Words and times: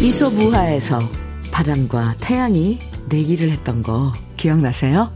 이소무하에서 0.00 1.00
바람과 1.52 2.14
태양이 2.20 2.78
내기를 3.10 3.50
했던 3.50 3.82
거 3.82 4.14
기억나세요? 4.38 5.12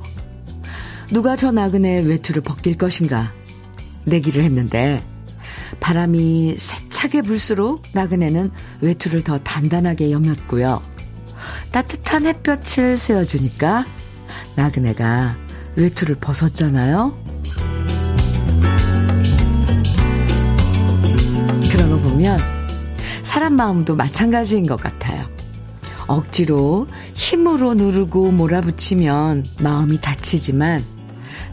누가 1.10 1.36
저 1.36 1.50
나그네 1.50 2.00
외투를 2.00 2.42
벗길 2.42 2.76
것인가 2.76 3.32
내기를 4.04 4.42
했는데 4.44 5.02
바람이 5.80 6.56
세차게 6.56 7.22
불수록 7.22 7.82
나그네는 7.92 8.50
외투를 8.80 9.22
더 9.24 9.38
단단하게 9.38 10.12
여몄고요. 10.12 10.82
따뜻한 11.70 12.26
햇볕을 12.26 12.98
쐬어주니까 12.98 13.86
나그네가 14.54 15.36
외투를 15.76 16.16
벗었잖아요. 16.16 17.16
그러고 21.70 22.00
보면 22.00 22.38
사람 23.22 23.54
마음도 23.54 23.96
마찬가지인 23.96 24.66
것 24.66 24.76
같아요. 24.76 25.24
억지로 26.06 26.86
힘으로 27.14 27.74
누르고 27.74 28.32
몰아붙이면 28.32 29.46
마음이 29.60 30.00
다치지만 30.00 30.84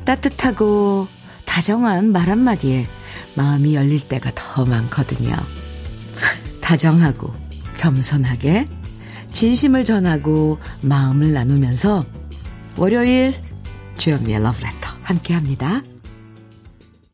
따뜻하고 0.03 1.07
다정한 1.49 2.12
말 2.12 2.30
한마디에 2.30 2.85
마음이 3.34 3.73
열릴 3.73 3.99
때가 3.99 4.31
더 4.35 4.66
많거든요. 4.66 5.35
다정하고 6.61 7.33
겸손하게 7.80 8.67
진심을 9.31 9.83
전하고 9.83 10.59
마음을 10.83 11.33
나누면서 11.33 12.06
월요일 12.78 13.33
주현미의 13.97 14.44
러브레터 14.44 14.89
함께 15.02 15.33
합니다. 15.33 15.81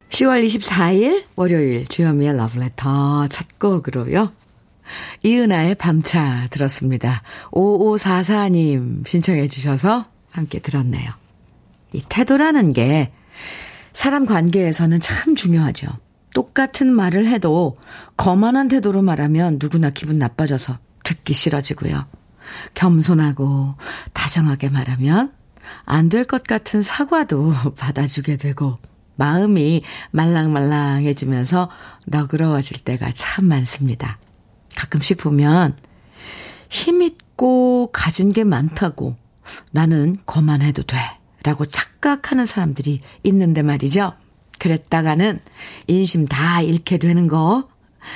10월 0.09 0.45
24일 0.45 1.23
월요일 1.37 1.87
주현미의 1.87 2.35
러브레터 2.35 3.29
첫 3.29 3.57
곡으로요. 3.57 4.33
이은아의 5.23 5.75
밤차 5.75 6.47
들었습니다. 6.51 7.23
5544님 7.51 9.07
신청해 9.07 9.47
주셔서 9.47 10.05
함께 10.33 10.59
들었네요. 10.59 11.09
이 11.93 12.03
태도라는 12.07 12.73
게 12.73 13.11
사람 13.95 14.25
관계에서는 14.25 14.99
참 14.99 15.35
중요하죠. 15.35 15.87
똑같은 16.33 16.91
말을 16.93 17.27
해도 17.27 17.77
거만한 18.17 18.67
태도로 18.67 19.01
말하면 19.01 19.57
누구나 19.59 19.89
기분 19.89 20.19
나빠져서 20.19 20.77
듣기 21.05 21.33
싫어지고요. 21.33 22.05
겸손하고 22.73 23.75
다정하게 24.13 24.69
말하면 24.69 25.31
안 25.85 26.09
될 26.09 26.25
것 26.25 26.43
같은 26.43 26.81
사과도 26.81 27.53
받아주게 27.79 28.35
되고 28.35 28.77
마음이 29.15 29.81
말랑말랑해지면서 30.11 31.69
너그러워질 32.07 32.79
때가 32.83 33.13
참 33.15 33.45
많습니다. 33.45 34.19
가끔씩 34.75 35.17
보면 35.19 35.77
힘 36.69 37.01
있고 37.01 37.91
가진 37.93 38.33
게 38.33 38.43
많다고 38.43 39.15
나는 39.71 40.17
거만해도 40.25 40.83
돼 40.83 40.97
라고 41.45 41.67
착각하는 41.67 42.47
사람들이 42.47 43.01
있는데 43.21 43.61
말이죠. 43.61 44.13
그랬다가는 44.57 45.39
인심 45.85 46.25
다 46.25 46.59
잃게 46.61 46.97
되는 46.97 47.27
거 47.27 47.69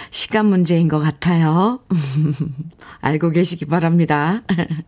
시간 0.09 0.47
문제인 0.47 0.87
것 0.87 0.97
같아요. 0.99 1.79
알고 3.01 3.29
계시기 3.29 3.65
바랍니다. 3.65 4.41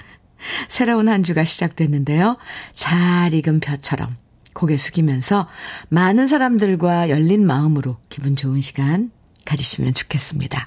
새로운 0.68 1.08
한 1.08 1.22
주가 1.22 1.44
시작됐는데요. 1.44 2.38
잘 2.74 3.32
익은 3.32 3.60
벼처럼 3.60 4.18
고개 4.56 4.76
숙이면서 4.76 5.48
많은 5.90 6.26
사람들과 6.26 7.10
열린 7.10 7.46
마음으로 7.46 7.98
기분 8.10 8.36
좋은 8.36 8.60
시간 8.62 9.12
가지시면 9.46 9.94
좋겠습니다. 9.94 10.66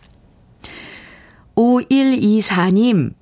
5124님 1.56 3.14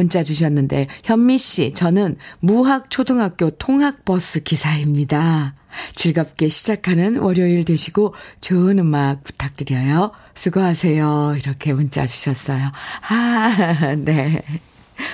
문자 0.00 0.22
주셨는데 0.22 0.86
현미 1.04 1.36
씨 1.36 1.74
저는 1.74 2.16
무학초등학교 2.40 3.50
통학버스 3.50 4.44
기사입니다. 4.44 5.54
즐겁게 5.94 6.48
시작하는 6.48 7.18
월요일 7.18 7.66
되시고 7.66 8.14
좋은 8.40 8.78
음악 8.78 9.22
부탁드려요. 9.22 10.12
수고하세요. 10.34 11.34
이렇게 11.36 11.74
문자 11.74 12.06
주셨어요. 12.06 12.72
아, 13.10 13.94
네. 14.00 14.42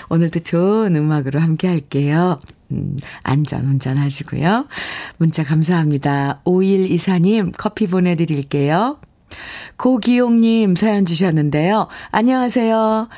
오늘도 0.08 0.40
좋은 0.40 0.94
음악으로 0.94 1.40
함께 1.40 1.66
할게요. 1.66 2.38
음, 2.70 2.96
안전 3.24 3.64
운전하시고요. 3.66 4.68
문자 5.16 5.42
감사합니다. 5.42 6.42
5124님 6.44 7.52
커피 7.56 7.88
보내드릴게요. 7.88 9.00
고기용님 9.78 10.76
사연 10.76 11.04
주셨는데요. 11.04 11.88
안녕하세요. 12.12 13.08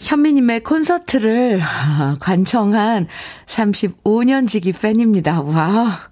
현미님의 0.00 0.60
콘서트를 0.60 1.60
관청한 2.20 3.06
35년 3.46 4.48
지기 4.48 4.72
팬입니다. 4.72 5.42
와 5.42 6.10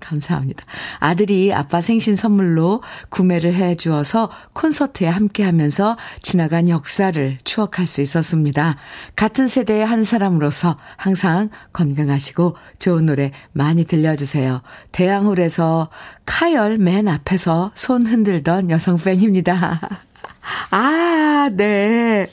감사합니다. 0.00 0.64
아들이 1.00 1.52
아빠 1.52 1.80
생신 1.80 2.16
선물로 2.16 2.82
구매를 3.10 3.54
해 3.54 3.74
주어서 3.74 4.30
콘서트에 4.54 5.06
함께 5.06 5.44
하면서 5.44 5.96
지나간 6.22 6.68
역사를 6.68 7.38
추억할 7.44 7.86
수 7.86 8.00
있었습니다. 8.00 8.76
같은 9.16 9.46
세대의 9.46 9.84
한 9.84 10.04
사람으로서 10.04 10.76
항상 10.96 11.50
건강하시고 11.72 12.56
좋은 12.78 13.06
노래 13.06 13.32
많이 13.52 13.84
들려주세요. 13.84 14.62
대양홀에서 14.92 15.90
카열 16.26 16.78
맨 16.78 17.08
앞에서 17.08 17.72
손 17.74 18.06
흔들던 18.06 18.70
여성 18.70 18.96
팬입니다. 18.96 19.80
아, 20.70 21.50
네. 21.52 22.26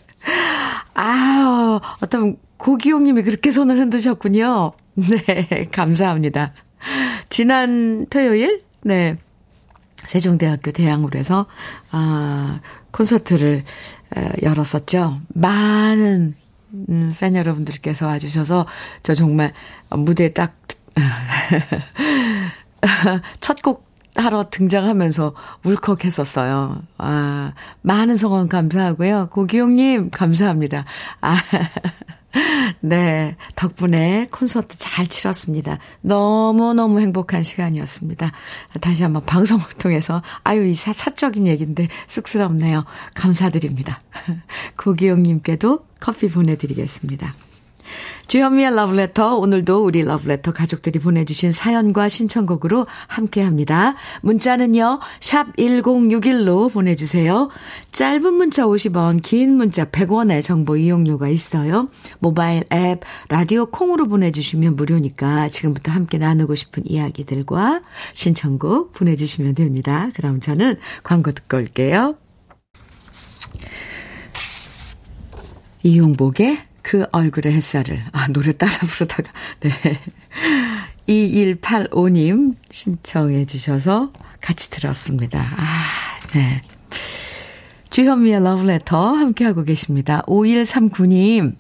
아, 0.94 1.80
어떤 2.02 2.38
고기용님이 2.58 3.24
그렇게 3.24 3.52
손을 3.52 3.78
흔드셨군요. 3.80 4.74
네, 4.96 5.68
감사합니다. 5.72 6.54
지난 7.30 8.06
토요일, 8.10 8.62
네. 8.84 9.18
세종대학교 10.06 10.72
대학홀에서, 10.72 11.48
아, 11.92 12.60
콘서트를 12.92 13.64
열었었죠. 14.44 15.20
많은 15.30 16.36
음, 16.90 17.14
팬 17.20 17.36
여러분들께서 17.36 18.06
와주셔서 18.06 18.66
저 19.04 19.14
정말 19.14 19.54
무대에 19.90 20.30
딱, 20.30 20.56
첫 23.42 23.62
곡 23.62 23.85
하러 24.16 24.50
등장하면서 24.50 25.34
울컥했었어요. 25.64 26.82
아, 26.98 27.54
많은 27.82 28.18
성원 28.18 28.48
감사하고요. 28.48 29.30
고기용님, 29.32 30.10
감사합니다. 30.10 30.86
아, 31.22 31.36
네. 32.82 33.36
덕분에 33.56 34.28
콘서트 34.32 34.78
잘 34.78 35.08
치렀습니다. 35.08 35.80
너무너무 36.02 37.00
행복한 37.00 37.44
시간이었습니다. 37.44 38.32
다시 38.82 39.04
한번 39.04 39.24
방송을 39.26 39.64
통해서, 39.78 40.22
아유, 40.44 40.66
이 40.66 40.74
사, 40.74 40.94
사적인 40.94 41.48
얘기인데 41.48 41.88
쑥스럽네요. 42.08 42.86
감사드립니다. 43.14 44.02
고기용님께도 44.78 45.86
커피 46.00 46.28
보내드리겠습니다. 46.28 47.34
주현미의 48.28 48.76
러브레터 48.76 49.38
오늘도 49.38 49.86
우리 49.86 50.02
러브레터 50.02 50.52
가족들이 50.52 51.00
보내주신 51.00 51.52
사연과 51.52 52.10
신청곡으로 52.10 52.86
함께합니다. 53.08 53.96
문자는요. 54.22 55.00
샵 55.20 55.56
1061로 55.56 56.72
보내주세요. 56.72 57.50
짧은 57.92 58.34
문자 58.34 58.66
50원 58.66 59.22
긴 59.22 59.56
문자 59.56 59.86
100원의 59.86 60.44
정보 60.44 60.76
이용료가 60.76 61.30
있어요. 61.30 61.90
모바일 62.20 62.64
앱 62.74 63.02
라디오 63.30 63.68
콩으로 63.68 64.08
보내주시면 64.08 64.76
무료니까 64.76 65.50
지금부터 65.50 65.92
함께 65.92 66.18
나누고 66.18 66.56
싶은 66.56 66.84
이야기들과 66.86 67.82
신청곡 68.14 68.94
보내주시면 68.94 69.56
됩니다. 69.56 70.10
그럼 70.16 70.42
저는 70.42 70.78
광고 71.04 71.32
듣고 71.32 71.58
올게요. 71.58 72.16
이용복의 75.84 76.75
그 76.86 77.08
얼굴의 77.12 77.52
햇살을. 77.52 78.00
아, 78.12 78.28
노래 78.28 78.52
따라 78.52 78.72
부르다가, 78.72 79.32
네. 79.60 79.72
2185님 81.10 82.54
신청해 82.70 83.46
주셔서 83.46 84.14
같이 84.40 84.70
들었습니다. 84.70 85.40
아, 85.40 86.28
네. 86.34 86.62
주현미의 87.90 88.44
러브레터 88.44 89.14
함께하고 89.14 89.64
계십니다. 89.64 90.22
5139님, 90.28 91.56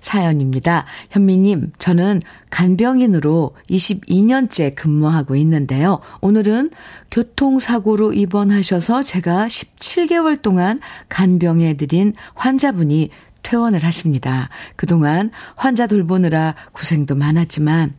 사연입니다. 0.00 0.86
현미님, 1.10 1.72
저는 1.78 2.22
간병인으로 2.48 3.54
22년째 3.68 4.74
근무하고 4.74 5.36
있는데요. 5.36 6.00
오늘은 6.22 6.70
교통사고로 7.10 8.14
입원하셔서 8.14 9.02
제가 9.02 9.48
17개월 9.48 10.40
동안 10.40 10.80
간병해드린 11.10 12.14
환자분이 12.34 13.10
퇴원을 13.42 13.84
하십니다. 13.84 14.48
그동안 14.76 15.30
환자 15.56 15.86
돌보느라 15.86 16.54
고생도 16.72 17.14
많았지만 17.14 17.94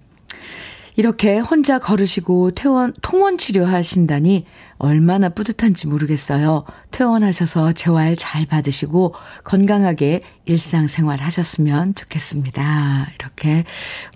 이렇게 0.96 1.40
혼자 1.40 1.80
걸으시고 1.80 2.52
퇴원, 2.52 2.94
통원 3.02 3.38
치료하신다니 3.38 4.46
얼마나 4.78 5.30
뿌듯한지 5.30 5.88
모르겠어요. 5.88 6.66
퇴원하셔서 6.92 7.74
재활 7.74 8.16
잘 8.16 8.46
받으시고 8.46 9.16
건강하게 9.44 10.22
일상생활 10.46 11.20
하셨으면 11.20 11.96
좋겠습니다. 11.96 13.10
이렇게, 13.16 13.64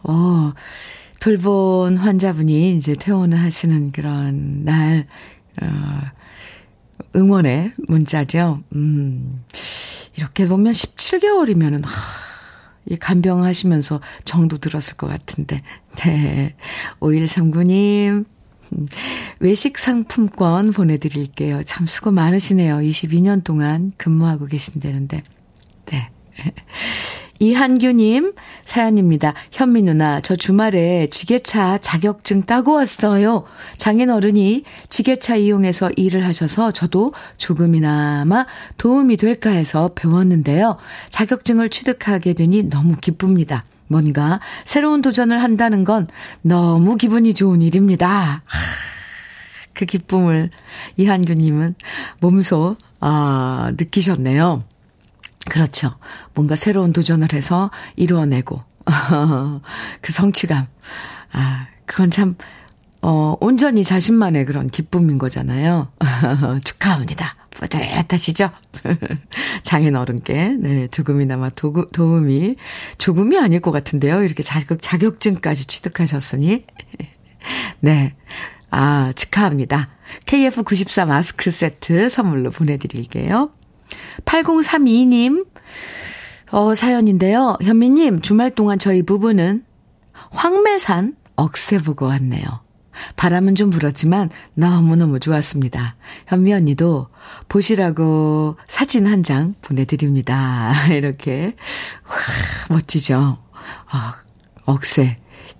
어, 0.03 0.53
돌본 1.19 1.97
환자분이 1.97 2.75
이제 2.75 2.93
퇴원을 2.93 3.39
하시는 3.39 3.91
그런 3.91 4.63
날, 4.63 5.07
어, 5.61 5.67
응원의 7.15 7.73
문자죠. 7.87 8.63
음, 8.75 9.43
이렇게 10.15 10.47
보면 10.47 10.73
17개월이면은, 10.73 11.85
하, 11.85 11.91
이 12.89 12.95
간병하시면서 12.95 14.01
정도 14.23 14.57
들었을 14.57 14.95
것 14.95 15.07
같은데. 15.07 15.59
네. 15.97 16.55
5139님, 16.99 18.25
외식 19.39 19.77
상품권 19.77 20.71
보내드릴게요. 20.71 21.63
참 21.63 21.85
수고 21.85 22.11
많으시네요. 22.11 22.77
22년 22.77 23.43
동안 23.43 23.91
근무하고 23.97 24.45
계신다는데. 24.45 25.23
네. 25.87 26.11
이한규님 27.39 28.33
사연입니다. 28.65 29.33
현미 29.51 29.83
누나, 29.83 30.21
저 30.21 30.35
주말에 30.35 31.07
지게차 31.09 31.79
자격증 31.79 32.43
따고 32.43 32.73
왔어요. 32.73 33.43
장인 33.77 34.09
어른이 34.09 34.63
지게차 34.89 35.35
이용해서 35.35 35.91
일을 35.95 36.25
하셔서 36.25 36.71
저도 36.71 37.13
조금이나마 37.37 38.45
도움이 38.77 39.17
될까 39.17 39.49
해서 39.49 39.91
배웠는데요. 39.95 40.77
자격증을 41.09 41.69
취득하게 41.69 42.33
되니 42.33 42.69
너무 42.69 42.95
기쁩니다. 42.95 43.65
뭔가 43.87 44.39
새로운 44.65 45.01
도전을 45.01 45.41
한다는 45.41 45.83
건 45.83 46.07
너무 46.41 46.97
기분이 46.97 47.33
좋은 47.33 47.61
일입니다. 47.61 48.43
그 49.73 49.85
기쁨을 49.85 50.49
이한규님은 50.97 51.75
몸소, 52.19 52.77
아, 52.99 53.69
느끼셨네요. 53.77 54.63
그렇죠. 55.49 55.95
뭔가 56.33 56.55
새로운 56.55 56.93
도전을 56.93 57.33
해서 57.33 57.71
이루어내고, 57.95 58.61
그 60.01 60.11
성취감. 60.11 60.67
아, 61.31 61.67
그건 61.85 62.11
참, 62.11 62.35
어, 63.01 63.35
온전히 63.39 63.83
자신만의 63.83 64.45
그런 64.45 64.69
기쁨인 64.69 65.17
거잖아요. 65.17 65.91
축하합니다. 66.63 67.35
뿌듯하시죠? 67.51 68.51
장인 69.63 69.95
어른께, 69.95 70.49
네, 70.59 70.87
조금이나마 70.87 71.49
도, 71.49 71.89
도움이, 71.91 72.55
조금이 72.97 73.37
아닐 73.39 73.59
것 73.61 73.71
같은데요. 73.71 74.23
이렇게 74.23 74.43
자격, 74.43 74.81
자격증까지 74.81 75.65
취득하셨으니. 75.65 76.65
네. 77.79 78.15
아, 78.69 79.13
축하합니다. 79.15 79.89
KF94 80.25 81.07
마스크 81.07 81.51
세트 81.51 82.09
선물로 82.09 82.51
보내드릴게요. 82.51 83.51
8032님, 84.25 85.45
어, 86.51 86.75
사연인데요. 86.75 87.55
현미님, 87.61 88.21
주말 88.21 88.51
동안 88.51 88.79
저희 88.79 89.03
부부는 89.03 89.63
황매산 90.31 91.15
억새 91.35 91.77
보고 91.79 92.05
왔네요. 92.05 92.45
바람은 93.15 93.53
좀 93.53 93.69
불었지만 93.69 94.31
너무너무 94.55 95.19
좋았습니다. 95.19 95.95
현미 96.27 96.51
언니도 96.53 97.09
보시라고 97.47 98.57
사진 98.67 99.05
한 99.05 99.21
장 99.23 99.53
보내드립니다. 99.61 100.71
이렇게. 100.89 101.55
와, 102.07 102.15
멋지죠? 102.69 103.37
아, 103.91 104.15
억새. 104.65 105.17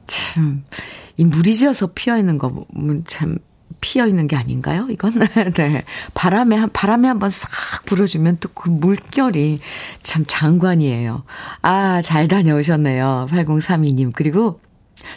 참, 0.07 0.63
이 1.17 1.25
물이 1.25 1.55
지어서 1.55 1.91
피어 1.93 2.17
있는 2.17 2.37
거 2.37 2.49
보면 2.49 3.03
참 3.05 3.37
피어 3.81 4.07
있는 4.07 4.27
게 4.27 4.35
아닌가요? 4.35 4.87
이건 4.89 5.13
네 5.55 5.83
바람에 6.13 6.55
한 6.55 6.69
바람에 6.71 7.07
한번 7.07 7.29
싹 7.29 7.49
불어주면 7.85 8.37
또 8.39 8.49
그 8.53 8.69
물결이 8.69 9.59
참 10.03 10.23
장관이에요. 10.27 11.23
아 11.61 12.01
잘 12.01 12.27
다녀오셨네요. 12.27 13.27
8032님 13.29 14.11
그리고 14.15 14.59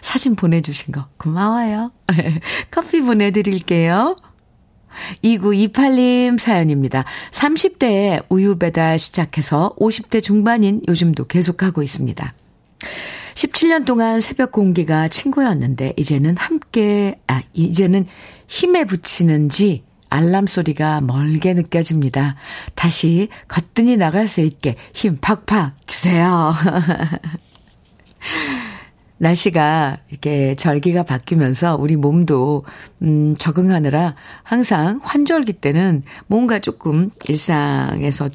사진 0.03 0.37
보내 0.37 0.61
주신 0.61 0.93
거 0.93 1.07
고마워요. 1.17 1.91
커피 2.71 3.01
보내 3.01 3.31
드릴게요. 3.31 4.15
2928님 5.25 6.39
사연입니다. 6.39 7.05
30대에 7.31 8.25
우유 8.29 8.57
배달 8.57 8.99
시작해서 8.99 9.75
50대 9.79 10.23
중반인 10.23 10.83
요즘도 10.89 11.27
계속하고 11.27 11.83
있습니다. 11.83 12.35
17년 13.35 13.85
동안 13.85 14.21
새벽 14.21 14.53
공기가 14.53 15.09
친구였는데 15.09 15.95
이제는 15.97 16.37
함께 16.37 17.19
아 17.27 17.43
이제는 17.53 18.07
힘에 18.49 18.85
붙이는지 18.85 19.85
알람 20.11 20.47
소리가 20.47 21.01
멀게 21.01 21.55
느껴집니다. 21.55 22.37
다시 22.75 23.29
거뜬히 23.49 23.97
나갈 23.97 24.27
수 24.29 24.41
있게 24.41 24.77
힘 24.93 25.19
팍팍 25.21 25.87
주세요. 25.87 26.53
날씨가 29.19 29.99
이렇게 30.09 30.55
절기가 30.55 31.03
바뀌면서 31.03 31.77
우리 31.77 31.97
몸도 31.97 32.65
음 33.03 33.35
적응하느라 33.39 34.15
항상 34.43 34.99
환절기 35.03 35.55
때는 35.55 36.03
뭔가 36.27 36.59
조금 36.59 37.11
일상에서 37.29 38.31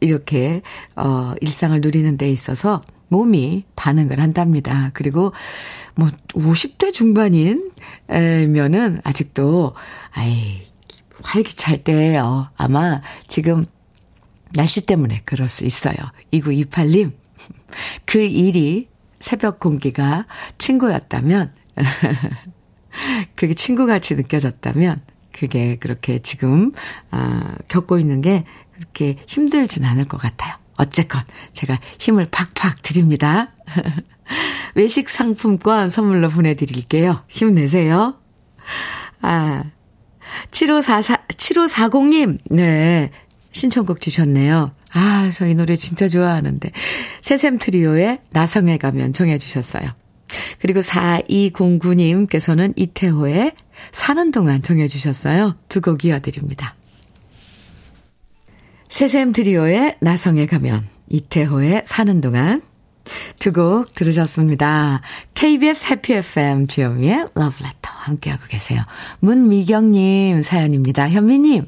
이렇게 0.00 0.62
어 0.94 1.34
일상을 1.40 1.80
누리는 1.80 2.16
데 2.16 2.30
있어서 2.30 2.82
몸이 3.08 3.64
반응을 3.76 4.20
한답니다. 4.20 4.90
그리고 4.92 5.32
뭐 5.94 6.10
50대 6.28 6.92
중반인면은 6.92 9.00
아직도 9.04 9.74
아이 10.12 10.66
활기찰 11.22 11.84
때예요. 11.84 12.48
아마 12.56 13.00
지금 13.26 13.66
날씨 14.54 14.86
때문에 14.86 15.22
그럴 15.24 15.48
수 15.48 15.64
있어요. 15.64 15.96
2928님 16.32 17.12
그 18.06 18.18
일이 18.18 18.88
새벽 19.20 19.58
공기가 19.58 20.26
친구였다면 20.58 21.52
그게 23.34 23.54
친구같이 23.54 24.14
느껴졌다면 24.14 24.98
그게 25.32 25.76
그렇게 25.76 26.20
지금 26.20 26.72
아 27.10 27.54
겪고 27.68 27.98
있는 27.98 28.20
게 28.20 28.44
그렇게 28.74 29.16
힘들진 29.26 29.84
않을 29.84 30.06
것 30.06 30.18
같아요. 30.18 30.54
어쨌건 30.78 31.20
제가 31.52 31.78
힘을 31.98 32.26
팍팍 32.30 32.82
드립니다. 32.82 33.52
외식 34.74 35.10
상품권 35.10 35.90
선물로 35.90 36.28
보내드릴게요. 36.30 37.22
힘내세요. 37.28 38.16
아, 39.20 39.64
7544, 40.50 41.26
7540님, 41.28 42.38
네. 42.50 43.10
신청곡 43.50 44.00
주셨네요. 44.00 44.72
아, 44.92 45.30
저이 45.30 45.54
노래 45.54 45.74
진짜 45.76 46.06
좋아하는데. 46.08 46.70
새샘 47.22 47.58
트리오의 47.58 48.20
나성에 48.30 48.78
가면 48.78 49.12
정해주셨어요. 49.12 49.90
그리고 50.60 50.80
4209님께서는 50.80 52.74
이태호의 52.76 53.52
사는 53.92 54.30
동안 54.30 54.62
정해주셨어요. 54.62 55.56
두 55.68 55.80
곡 55.80 56.04
이어드립니다. 56.04 56.74
새샘 58.88 59.32
트리오의 59.32 59.96
나성에 60.00 60.46
가면, 60.46 60.86
이태호의 61.08 61.82
사는 61.84 62.20
동안 62.20 62.62
두 63.38 63.52
곡 63.52 63.94
들으셨습니다. 63.94 65.00
KBS 65.34 65.86
해피 65.92 66.12
FM 66.14 66.66
주현미의 66.66 67.28
러브레터 67.34 67.90
함께하고 67.90 68.44
계세요. 68.48 68.82
문미경님 69.20 70.42
사연입니다. 70.42 71.08
현미님, 71.08 71.66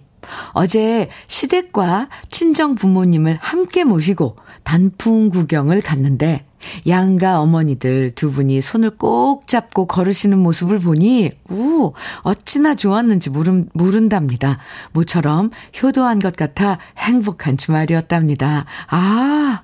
어제 0.52 1.08
시댁과 1.28 2.08
친정 2.30 2.74
부모님을 2.74 3.38
함께 3.40 3.84
모시고 3.84 4.36
단풍 4.64 5.30
구경을 5.30 5.80
갔는데 5.80 6.44
양가 6.86 7.40
어머니들 7.40 8.12
두 8.12 8.32
분이 8.32 8.60
손을 8.60 8.90
꼭 8.90 9.46
잡고 9.46 9.86
걸으시는 9.86 10.38
모습을 10.38 10.78
보니, 10.78 11.30
오, 11.50 11.94
어찌나 12.22 12.74
좋았는지 12.74 13.30
모른, 13.30 13.68
모른답니다. 13.72 14.58
모처럼 14.92 15.50
효도한 15.82 16.18
것 16.18 16.36
같아 16.36 16.78
행복한 16.98 17.56
주말이었답니다. 17.56 18.66
아, 18.88 19.62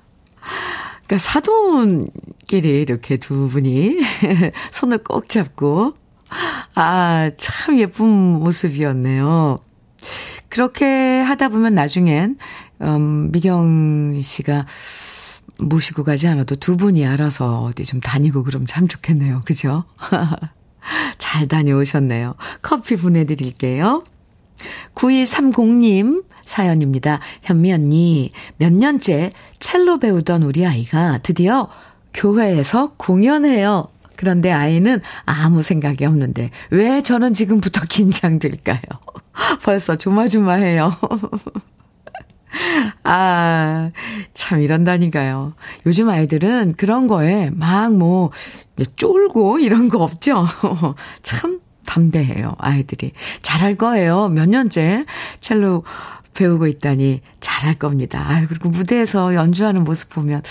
그러니까 1.05 1.17
사돈끼리 1.19 2.81
이렇게 2.81 3.17
두 3.17 3.49
분이 3.49 3.97
손을 4.71 4.99
꼭 4.99 5.27
잡고, 5.29 5.93
아, 6.75 7.31
참 7.37 7.79
예쁜 7.79 8.07
모습이었네요. 8.07 9.57
그렇게 10.49 11.21
하다 11.21 11.49
보면 11.49 11.75
나중엔, 11.75 12.37
음, 12.81 13.31
미경 13.31 14.21
씨가 14.21 14.65
모시고 15.59 16.03
가지 16.03 16.27
않아도 16.27 16.55
두 16.55 16.77
분이 16.77 17.05
알아서 17.05 17.63
어디 17.63 17.85
좀 17.85 17.99
다니고 17.99 18.43
그럼 18.43 18.65
참 18.67 18.87
좋겠네요. 18.87 19.41
그죠? 19.45 19.85
잘 21.17 21.47
다녀오셨네요. 21.47 22.35
커피 22.61 22.95
보내드릴게요. 22.95 24.03
9230님 24.95 26.23
사연입니다. 26.45 27.19
현미 27.43 27.73
언니, 27.73 28.31
몇 28.57 28.71
년째 28.71 29.31
첼로 29.59 29.99
배우던 29.99 30.43
우리 30.43 30.65
아이가 30.65 31.19
드디어 31.19 31.67
교회에서 32.13 32.93
공연해요. 32.97 33.89
그런데 34.15 34.51
아이는 34.51 35.01
아무 35.25 35.61
생각이 35.61 36.03
없는데 36.05 36.49
왜 36.71 37.03
저는 37.03 37.33
지금부터 37.33 37.81
긴장될까요? 37.89 38.81
벌써 39.63 39.95
조마조마해요. 39.95 40.91
아, 43.03 43.91
참 44.33 44.61
이런다니까요. 44.61 45.53
요즘 45.85 46.09
아이들은 46.09 46.75
그런 46.77 47.07
거에 47.07 47.49
막 47.51 47.93
뭐, 47.93 48.31
쫄고 48.95 49.59
이런 49.59 49.89
거 49.89 50.03
없죠? 50.03 50.45
참 51.23 51.59
담대해요, 51.85 52.55
아이들이. 52.57 53.11
잘할 53.41 53.75
거예요. 53.75 54.29
몇 54.29 54.47
년째 54.49 55.05
첼로 55.39 55.83
배우고 56.33 56.67
있다니 56.67 57.21
잘할 57.39 57.75
겁니다. 57.75 58.23
아 58.27 58.45
그리고 58.47 58.69
무대에서 58.69 59.33
연주하는 59.33 59.83
모습 59.83 60.09
보면 60.09 60.43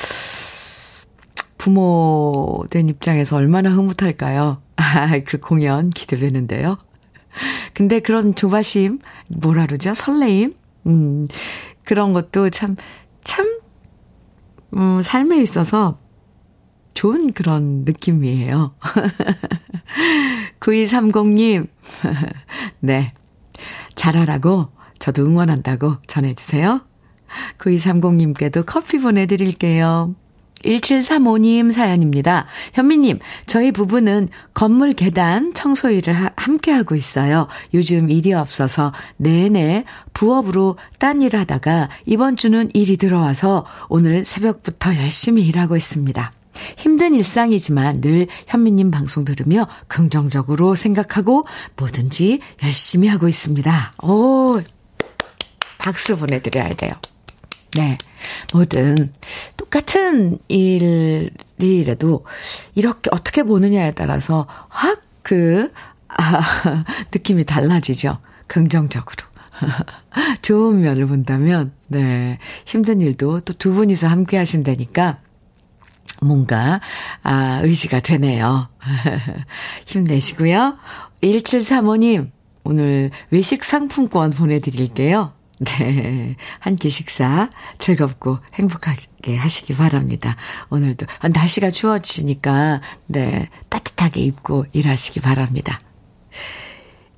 부모 1.58 2.64
된 2.70 2.88
입장에서 2.88 3.36
얼마나 3.36 3.70
흐뭇할까요? 3.70 4.60
아, 4.76 5.18
그 5.25 5.38
공연 5.38 5.90
기대되는데요. 5.90 6.78
근데 7.75 8.00
그런 8.00 8.34
조바심, 8.34 9.00
뭐라 9.28 9.66
그러죠? 9.66 9.94
설레임? 9.94 10.54
음, 10.86 11.28
그런 11.87 12.12
것도 12.12 12.50
참, 12.50 12.76
참, 13.25 13.61
음, 14.75 15.00
삶에 15.00 15.40
있어서 15.40 15.97
좋은 16.93 17.33
그런 17.33 17.85
느낌이에요. 17.85 18.75
9230님, 20.61 21.69
네. 22.81 23.09
잘하라고 23.95 24.69
저도 24.99 25.25
응원한다고 25.25 25.97
전해주세요. 26.07 26.83
9230님께도 27.59 28.64
커피 28.66 28.99
보내드릴게요. 28.99 30.14
1735님 30.64 31.72
사연입니다. 31.72 32.46
현미님, 32.75 33.18
저희 33.46 33.72
부부는 33.72 34.28
건물 34.54 34.94
계단 34.94 35.52
청소 35.54 35.90
일을 35.90 36.14
하, 36.14 36.30
함께 36.36 36.72
하고 36.72 36.94
있어요. 36.94 37.48
요즘 37.75 38.10
일이 38.10 38.32
없어서 38.32 38.92
내내 39.18 39.84
부업으로 40.12 40.76
딴 40.98 41.22
일 41.22 41.36
하다가 41.36 41.88
이번 42.04 42.36
주는 42.36 42.68
일이 42.75 42.96
들어와서 42.98 43.64
오늘 43.88 44.25
새벽부터 44.25 44.96
열심히 44.96 45.42
일하고 45.46 45.76
있습니다. 45.76 46.32
힘든 46.76 47.14
일상이지만 47.14 48.00
늘 48.00 48.26
현미님 48.48 48.90
방송 48.90 49.25
들으며 49.25 49.66
긍정적으로 49.88 50.75
생각하고 50.75 51.44
뭐든지 51.76 52.40
열심히 52.62 53.08
하고 53.08 53.28
있습니다. 53.28 53.92
오, 54.02 54.60
박수 55.78 56.16
보내드려야 56.18 56.75
돼요. 56.75 56.92
네. 57.75 57.99
뭐든 58.52 59.12
똑같은 59.56 60.38
일이라도 60.49 62.25
이렇게 62.75 63.11
어떻게 63.12 63.42
보느냐에 63.42 63.92
따라서 63.92 64.46
확 64.68 65.02
그, 65.26 65.73
아, 66.08 66.85
느낌이 67.12 67.44
달라지죠. 67.44 68.16
긍정적으로. 68.46 69.26
좋은 70.42 70.82
면을 70.82 71.06
본다면, 71.06 71.73
네. 71.88 72.38
힘든 72.64 73.00
일도 73.00 73.40
또 73.40 73.52
두 73.54 73.73
분이서 73.73 74.06
함께 74.06 74.37
하신다니까 74.37 75.18
뭔가, 76.23 76.80
아, 77.25 77.61
의지가 77.64 78.00
되네요. 78.00 78.68
힘내시고요. 79.87 80.76
1735님, 81.23 82.30
오늘 82.62 83.11
외식 83.30 83.64
상품권 83.64 84.30
보내드릴게요. 84.30 85.32
네. 85.60 86.36
한 86.60 86.76
끼 86.76 86.90
식사 86.90 87.48
즐겁고 87.78 88.38
행복하게 88.54 89.36
하시기 89.36 89.75
바랍니다. 89.75 90.36
오늘도 90.70 91.06
날씨가 91.32 91.70
추워지니까 91.70 92.82
네. 93.06 93.48
따뜻하게 93.70 94.20
입고 94.20 94.66
일하시기 94.72 95.20
바랍니다. 95.20 95.78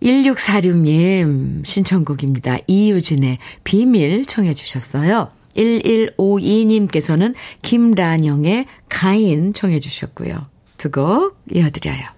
1646님 0.03 1.67
신청곡입니다. 1.67 2.59
이유진의 2.67 3.39
비밀 3.65 4.27
청해 4.27 4.55
주셨어요. 4.55 5.33
1152님께서는 5.57 7.35
김란영의 7.63 8.67
가인 8.89 9.53
청해 9.53 9.81
주셨고요. 9.81 10.41
두 10.77 10.91
곡 10.93 11.37
이어드려요. 11.53 12.18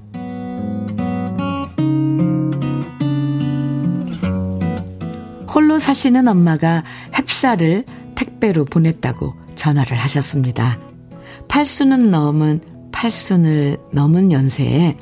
홀로 5.53 5.79
사시는 5.79 6.27
엄마가 6.27 6.83
햅쌀을 7.11 7.85
택배로 8.15 8.65
보냈다고 8.65 9.35
전화를 9.55 9.97
하셨습니다. 9.97 10.79
팔순은 11.47 12.11
넘은, 12.11 12.61
팔순을 12.91 13.77
넘은 13.91 14.31
연세에 14.31 14.95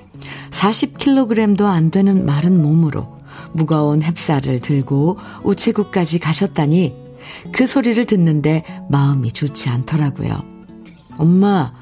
40kg도 0.51 1.65
안 1.65 1.91
되는 1.91 2.25
마른 2.25 2.61
몸으로 2.61 3.17
무거운 3.53 3.99
햅쌀을 3.99 4.61
들고 4.61 5.17
우체국까지 5.43 6.19
가셨다니 6.19 6.95
그 7.51 7.67
소리를 7.67 8.03
듣는데 8.05 8.63
마음이 8.89 9.31
좋지 9.31 9.69
않더라고요. 9.69 10.43
엄마, 11.17 11.73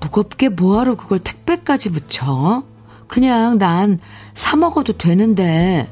무겁게 0.00 0.48
뭐하러 0.48 0.96
그걸 0.96 1.18
택배까지 1.20 1.90
붙여? 1.92 2.64
그냥 3.06 3.58
난 3.58 3.98
사 4.40 4.56
먹어도 4.56 4.94
되는데. 4.94 5.86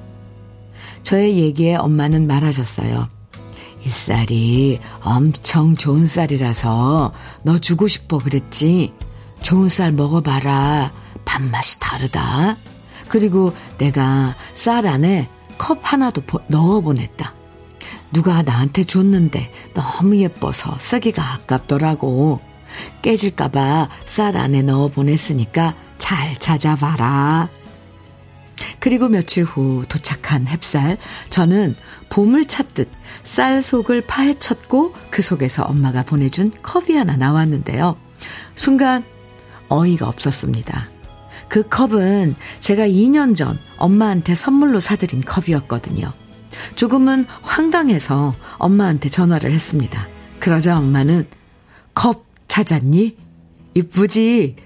저의 1.02 1.38
얘기에 1.38 1.76
엄마는 1.76 2.26
말하셨어요. 2.26 3.08
이 3.84 3.88
쌀이 3.88 4.80
엄청 5.02 5.74
좋은 5.76 6.06
쌀이라서 6.06 7.12
너 7.42 7.58
주고 7.58 7.88
싶어 7.88 8.18
그랬지. 8.18 8.92
좋은 9.42 9.68
쌀 9.68 9.92
먹어봐라. 9.92 10.92
밥맛이 11.24 11.78
다르다. 11.80 12.56
그리고 13.08 13.52
내가 13.78 14.36
쌀 14.54 14.86
안에 14.86 15.28
컵 15.56 15.78
하나도 15.82 16.22
넣어 16.48 16.80
보냈다. 16.80 17.34
누가 18.12 18.42
나한테 18.42 18.84
줬는데 18.84 19.52
너무 19.74 20.16
예뻐서 20.16 20.76
쓰기가 20.78 21.34
아깝더라고. 21.34 22.40
깨질까봐 23.02 23.88
쌀 24.04 24.36
안에 24.36 24.62
넣어 24.62 24.88
보냈으니까 24.88 25.74
잘 25.98 26.36
찾아봐라. 26.38 27.48
그리고 28.80 29.08
며칠 29.08 29.44
후 29.44 29.84
도착한 29.88 30.44
햅쌀, 30.46 30.98
저는 31.30 31.74
봄을 32.10 32.46
찾듯 32.46 32.88
쌀 33.24 33.62
속을 33.62 34.02
파헤쳤고 34.02 34.94
그 35.10 35.22
속에서 35.22 35.64
엄마가 35.64 36.02
보내준 36.02 36.52
컵이 36.62 36.96
하나 36.96 37.16
나왔는데요. 37.16 37.96
순간 38.54 39.04
어이가 39.68 40.08
없었습니다. 40.08 40.88
그 41.48 41.62
컵은 41.68 42.36
제가 42.60 42.86
2년 42.86 43.36
전 43.36 43.58
엄마한테 43.78 44.34
선물로 44.34 44.80
사드린 44.80 45.22
컵이었거든요. 45.22 46.12
조금은 46.76 47.26
황당해서 47.42 48.34
엄마한테 48.58 49.08
전화를 49.08 49.52
했습니다. 49.52 50.08
그러자 50.40 50.78
엄마는 50.78 51.26
컵 51.94 52.24
찾았니? 52.48 53.16
이쁘지? 53.74 54.56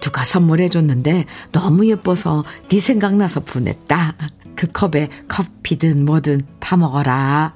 누가 0.00 0.24
선물해줬는데 0.24 1.26
너무 1.52 1.86
예뻐서 1.86 2.44
네 2.68 2.80
생각나서 2.80 3.40
보냈다. 3.40 4.16
그 4.54 4.68
컵에 4.72 5.08
커피든 5.28 6.04
뭐든 6.04 6.40
다 6.60 6.76
먹어라. 6.76 7.54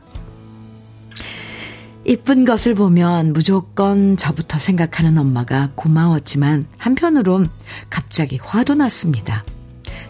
이쁜 2.04 2.44
것을 2.44 2.74
보면 2.74 3.32
무조건 3.32 4.16
저부터 4.16 4.58
생각하는 4.58 5.18
엄마가 5.18 5.70
고마웠지만 5.74 6.66
한편으론 6.78 7.50
갑자기 7.88 8.38
화도 8.42 8.74
났습니다. 8.74 9.44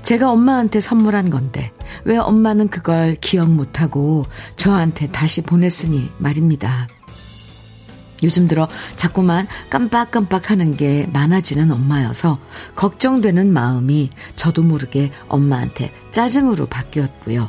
제가 0.03 0.31
엄마한테 0.31 0.81
선물한 0.81 1.31
건데 1.31 1.73
왜 2.05 2.17
엄마는 2.17 2.69
그걸 2.69 3.17
기억 3.21 3.51
못하고 3.51 4.27
저한테 4.57 5.09
다시 5.09 5.43
보냈으니 5.43 6.11
말입니다. 6.19 6.89
요즘 8.23 8.49
들어 8.49 8.69
자꾸만 8.97 9.47
깜빡깜빡 9.71 10.51
하는 10.51 10.77
게 10.77 11.09
많아지는 11.13 11.71
엄마여서 11.71 12.39
걱정되는 12.75 13.53
마음이 13.53 14.11
저도 14.37 14.63
모르게 14.63 15.11
엄마한테 15.29 15.93
짜증으로 16.13 16.67
바뀌었고요. 16.67 17.49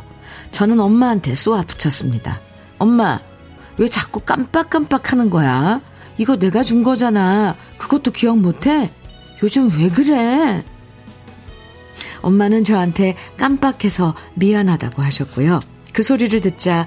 저는 0.52 0.80
엄마한테 0.80 1.36
쏘아 1.36 1.64
붙였습니다. 1.64 2.42
엄마, 2.78 3.20
왜 3.78 3.88
자꾸 3.88 4.20
깜빡깜빡 4.22 5.12
하는 5.12 5.30
거야? 5.30 5.82
이거 6.18 6.38
내가 6.38 6.64
준 6.64 6.84
거잖아. 6.84 7.56
그것도 7.78 8.12
기억 8.12 8.38
못 8.38 8.68
해? 8.68 8.92
요즘 9.44 9.70
왜 9.78 9.90
그래? 9.90 10.64
엄마는 12.22 12.64
저한테 12.64 13.16
깜빡해서 13.38 14.14
미안하다고 14.36 15.02
하셨고요. 15.02 15.60
그 15.94 16.04
소리를 16.04 16.40
듣자 16.42 16.86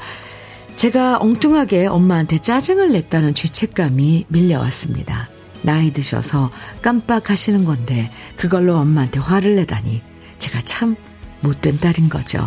제가 0.76 1.18
엉뚱하게 1.18 1.86
엄마한테 1.86 2.38
짜증을 2.38 2.92
냈다는 2.92 3.34
죄책감이 3.34 4.26
밀려왔습니다. 4.28 5.30
나이 5.62 5.92
드셔서 5.92 6.50
깜빡하시는 6.82 7.64
건데 7.64 8.10
그걸로 8.36 8.76
엄마한테 8.76 9.18
화를 9.18 9.56
내다니 9.56 10.02
제가 10.38 10.60
참 10.62 10.96
못된 11.40 11.78
딸인 11.78 12.08
거죠. 12.08 12.46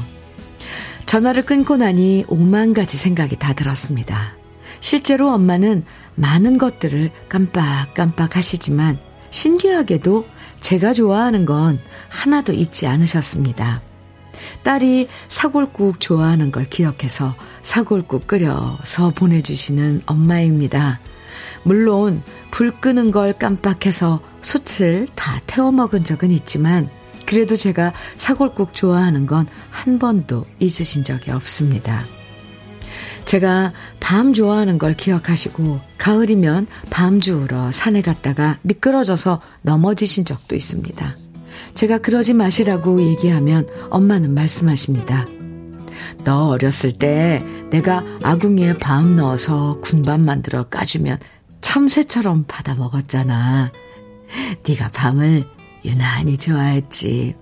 전화를 1.06 1.44
끊고 1.44 1.78
나니 1.78 2.26
오만 2.28 2.74
가지 2.74 2.98
생각이 2.98 3.38
다 3.38 3.54
들었습니다. 3.54 4.36
실제로 4.82 5.32
엄마는 5.32 5.86
많은 6.16 6.58
것들을 6.58 7.12
깜빡깜빡 7.30 8.36
하시지만 8.36 9.00
신기하게도 9.30 10.26
제가 10.60 10.94
좋아하는 10.94 11.46
건 11.46 11.80
하나도 12.10 12.54
잊지 12.54 12.88
않으셨습니다. 12.88 13.82
딸이 14.64 15.08
사골국 15.28 16.00
좋아하는 16.00 16.52
걸 16.52 16.70
기억해서 16.70 17.36
사골국 17.64 18.28
끓여서 18.28 19.12
보내주시는 19.16 20.04
엄마입니다. 20.06 21.00
물론 21.64 22.22
불 22.52 22.72
끄는 22.72 23.12
걸 23.12 23.34
깜빡해서 23.34 24.22
솥을 24.42 25.08
다 25.16 25.42
태워 25.48 25.72
먹은 25.72 26.04
적은 26.04 26.32
있지만 26.32 26.90
그래도 27.26 27.58
제가 27.58 27.92
사골국 28.16 28.74
좋아하는 28.74 29.26
건 29.26 29.46
한 29.88 30.00
번도 30.00 30.46
잊으신 30.60 31.06
적이 31.06 31.32
없습니다. 31.32 32.04
제가 33.24 33.72
밤 34.02 34.34
좋아하는 34.34 34.78
걸 34.78 34.96
기억하시고 34.96 35.80
가을이면 35.98 36.68
밤 36.90 37.22
주우러 37.22 37.72
산에 37.72 38.02
갔다가 38.02 38.58
미끄러져서 38.64 39.40
넘어지신 39.62 40.26
적도 40.26 40.56
있습니다. 40.56 41.27
제가 41.74 42.00
그러지 42.00 42.34
마시라고 42.34 43.02
얘기하면 43.02 43.68
엄마는 43.90 44.34
말씀하십니다. 44.34 45.28
너 46.24 46.50
어렸을 46.50 46.92
때 46.92 47.44
내가 47.70 48.04
아궁이에 48.24 48.78
밤 48.78 49.16
넣어서 49.16 49.80
군밤 49.82 50.22
만들어 50.22 50.64
까주면 50.64 51.20
참새처럼 51.62 52.46
받아 52.48 52.76
먹었잖아. 52.76 53.72
네가 54.68 54.90
밤을 54.90 55.44
유난히 55.86 56.38
좋아했지. 56.38 57.36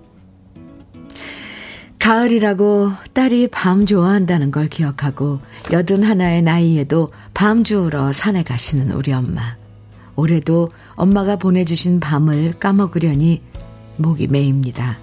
가을이라고 2.00 2.92
딸이 3.14 3.48
밤 3.48 3.88
좋아한다는 3.88 4.52
걸 4.52 4.68
기억하고 4.68 5.40
여든 5.72 6.04
하나의 6.04 6.44
나이에도 6.44 7.10
밤 7.34 7.64
주우러 7.64 8.14
산에 8.14 8.44
가시는 8.44 8.92
우리 8.92 9.12
엄마. 9.12 9.58
올해도 10.16 10.70
엄마가 10.96 11.38
보내주신 11.38 12.00
밤을 12.00 12.54
까먹으려니 12.60 13.42
목이 13.98 14.28
메입니다. 14.28 15.00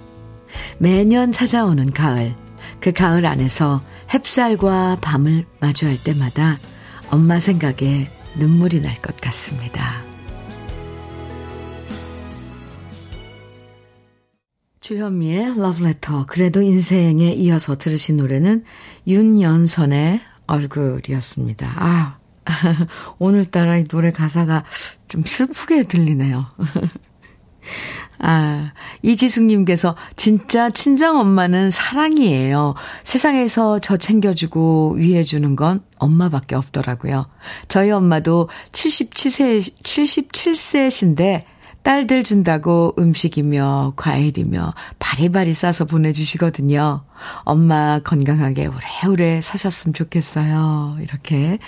매년 0.77 1.31
찾아오는 1.31 1.91
가을, 1.91 2.35
그 2.79 2.91
가을 2.91 3.25
안에서 3.25 3.81
햅쌀과 4.09 4.99
밤을 5.01 5.45
마주할 5.59 6.03
때마다 6.03 6.59
엄마 7.09 7.39
생각에 7.39 8.09
눈물이 8.37 8.81
날 8.81 8.99
것 9.01 9.19
같습니다. 9.21 10.01
주현미의 14.81 15.57
러브레터, 15.57 16.25
그래도 16.25 16.61
인생에 16.61 17.31
이어서 17.33 17.77
들으신 17.77 18.17
노래는 18.17 18.65
윤연선의 19.07 20.19
얼굴이었습니다. 20.45 21.73
아, 21.77 22.17
오늘따라 23.17 23.77
이 23.77 23.85
노래 23.85 24.11
가사가 24.11 24.65
좀 25.07 25.23
슬프게 25.23 25.83
들리네요. 25.83 26.45
아, 28.19 28.71
이지숙님께서 29.01 29.95
진짜 30.15 30.69
친정 30.69 31.19
엄마는 31.19 31.71
사랑이에요. 31.71 32.73
세상에서 33.03 33.79
저 33.79 33.97
챙겨주고 33.97 34.95
위해주는 34.97 35.55
건 35.55 35.81
엄마밖에 35.97 36.55
없더라고요. 36.55 37.27
저희 37.67 37.91
엄마도 37.91 38.49
77세, 38.71 39.59
77세신데 39.83 41.43
딸들 41.83 42.23
준다고 42.23 42.93
음식이며 42.97 43.93
과일이며 43.97 44.73
바리바리 44.99 45.53
싸서 45.53 45.83
보내주시거든요. 45.85 47.03
엄마 47.39 47.99
건강하게 47.99 48.67
오래오래 48.67 49.41
사셨으면 49.41 49.93
좋겠어요. 49.93 50.97
이렇게. 51.01 51.59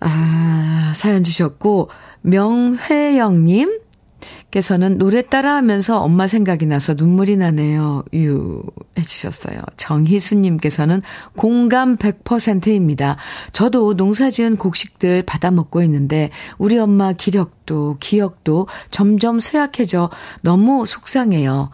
아, 0.00 0.92
사연 0.94 1.22
주셨고, 1.22 1.88
명회영님, 2.22 3.85
께서는 4.56 4.96
노래 4.96 5.20
따라하면서 5.20 6.00
엄마 6.00 6.26
생각이 6.26 6.64
나서 6.64 6.94
눈물이 6.94 7.36
나네요. 7.36 8.04
유 8.14 8.62
해주셨어요. 8.98 9.58
정희수님께서는 9.76 11.02
공감 11.36 11.98
100%입니다. 11.98 13.18
저도 13.52 13.94
농사 13.96 14.30
지은 14.30 14.56
곡식들 14.56 15.24
받아 15.24 15.50
먹고 15.50 15.82
있는데 15.82 16.30
우리 16.56 16.78
엄마 16.78 17.12
기력도 17.12 17.98
기억도 18.00 18.66
점점 18.90 19.40
쇠약해져 19.40 20.08
너무 20.40 20.86
속상해요. 20.86 21.68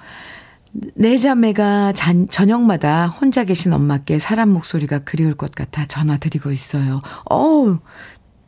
내 0.97 1.17
자매가 1.19 1.93
잔, 1.93 2.27
저녁마다 2.27 3.07
혼자 3.07 3.45
계신 3.45 3.73
엄마께 3.73 4.19
사람 4.19 4.49
목소리가 4.49 5.01
그리울 5.01 5.35
것 5.35 5.55
같아 5.55 5.85
전화 5.85 6.17
드리고 6.17 6.51
있어요. 6.51 6.99
어우, 7.27 7.79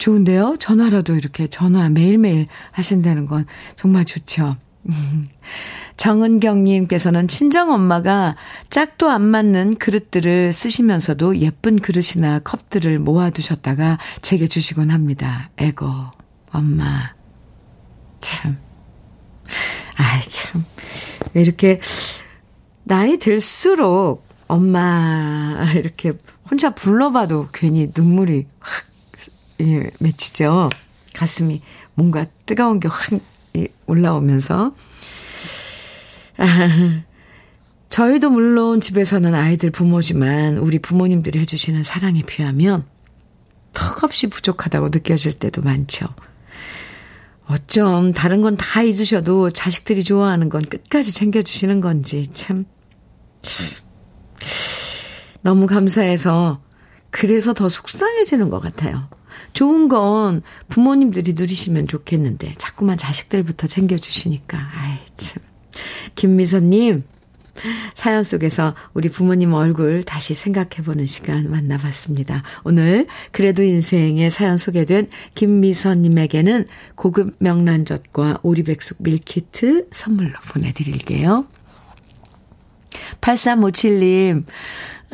좋은데요? 0.05 0.57
전화라도 0.59 1.14
이렇게 1.14 1.47
전화 1.47 1.88
매일매일 1.88 2.47
하신다는 2.73 3.25
건 3.25 3.47
정말 3.75 4.05
좋죠. 4.05 4.59
정은경님께서는 5.97 7.27
친정엄마가 7.27 8.37
짝도 8.69 9.09
안 9.09 9.23
맞는 9.23 9.77
그릇들을 9.77 10.53
쓰시면서도 10.53 11.38
예쁜 11.38 11.79
그릇이나 11.79 12.40
컵들을 12.40 12.99
모아두셨다가 12.99 13.99
제게 14.21 14.47
주시곤 14.47 14.90
합니다. 14.90 15.49
에고, 15.57 15.90
엄마. 16.53 17.14
참. 18.21 18.59
아이, 19.97 20.21
참. 20.21 20.67
왜 21.33 21.40
이렇게, 21.40 21.81
나이 22.83 23.17
들수록 23.17 24.27
엄마, 24.49 25.64
이렇게 25.75 26.12
혼자 26.51 26.75
불러봐도 26.75 27.49
괜히 27.55 27.90
눈물이 27.97 28.45
확 28.61 28.93
예, 29.61 29.90
맺히죠. 29.99 30.71
가슴이 31.14 31.62
뭔가 31.95 32.27
뜨거운 32.47 32.81
게 32.81 32.88
확 32.88 33.11
올라오면서. 33.87 34.75
아, 36.37 36.45
저희도 37.88 38.31
물론 38.31 38.81
집에서는 38.81 39.33
아이들 39.35 39.71
부모지만 39.71 40.59
우리 40.59 40.81
부모님들이 40.81 41.38
해주시는 41.38 41.85
사랑에 41.85 42.23
비하면 42.23 42.85
턱없이 43.73 44.27
부족하다고 44.29 44.88
느껴질 44.88 45.35
때도 45.35 45.62
많죠. 45.62 46.07
어쩜 47.47 48.11
다른 48.12 48.40
건 48.43 48.57
다 48.57 48.83
잊으셔도 48.83 49.51
자식들이 49.51 50.03
좋아하는 50.03 50.49
건 50.49 50.62
끝까지 50.62 51.12
챙겨주시는 51.12 51.81
건지 51.81 52.27
참, 52.33 52.64
참 53.43 53.67
너무 55.43 55.67
감사해서 55.67 56.61
그래서 57.11 57.53
더 57.53 57.69
속상해지는 57.69 58.51
것 58.51 58.59
같아요. 58.61 59.09
좋은 59.53 59.88
건 59.88 60.42
부모님들이 60.68 61.35
누리시면 61.35 61.88
좋겠는데 61.88 62.55
자꾸만 62.59 62.97
자식들부터 62.97 63.66
챙겨주시니까 63.66 64.59
아이 64.59 64.99
참. 65.16 65.42
김미선님 66.14 67.03
사연 67.94 68.23
속에서 68.23 68.75
우리 68.94 69.09
부모님 69.09 69.53
얼굴 69.55 70.03
다시 70.03 70.35
생각해보는 70.35 71.07
시간 71.07 71.51
만나봤습니다. 71.51 72.42
오늘 72.64 73.07
그래도 73.31 73.62
인생에 73.62 74.29
사연 74.31 74.57
소개된 74.57 75.09
김미선님에게는 75.35 76.66
고급 76.94 77.37
명란젓과 77.38 78.40
오리백숙 78.42 78.99
밀키트 79.01 79.88
선물로 79.92 80.33
보내드릴게요. 80.49 81.47
8357님, 83.20 84.44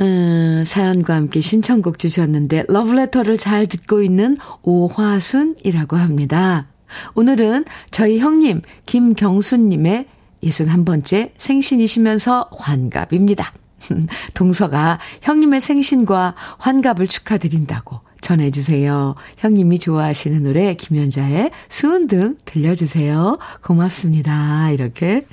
음, 0.01 0.63
사연과 0.67 1.15
함께 1.15 1.41
신청곡 1.41 1.99
주셨는데 1.99 2.65
러브레터를 2.69 3.37
잘 3.37 3.67
듣고 3.67 4.03
있는 4.03 4.37
오화순이라고 4.63 5.97
합니다. 5.97 6.67
오늘은 7.15 7.67
저희 7.91 8.19
형님 8.19 8.63
김경순님의 8.87 10.07
61번째 10.43 11.33
생신이시면서 11.37 12.49
환갑입니다. 12.57 13.53
동서가 14.35 14.99
형님의 15.23 15.61
생신과 15.61 16.35
환갑을 16.59 17.07
축하드린다고 17.07 18.01
전해주세요. 18.21 19.15
형님이 19.39 19.79
좋아하시는 19.79 20.43
노래 20.43 20.75
김연자의 20.75 21.51
수은 21.69 22.07
등 22.07 22.37
들려주세요. 22.45 23.39
고맙습니다. 23.63 24.71
이렇게 24.71 25.25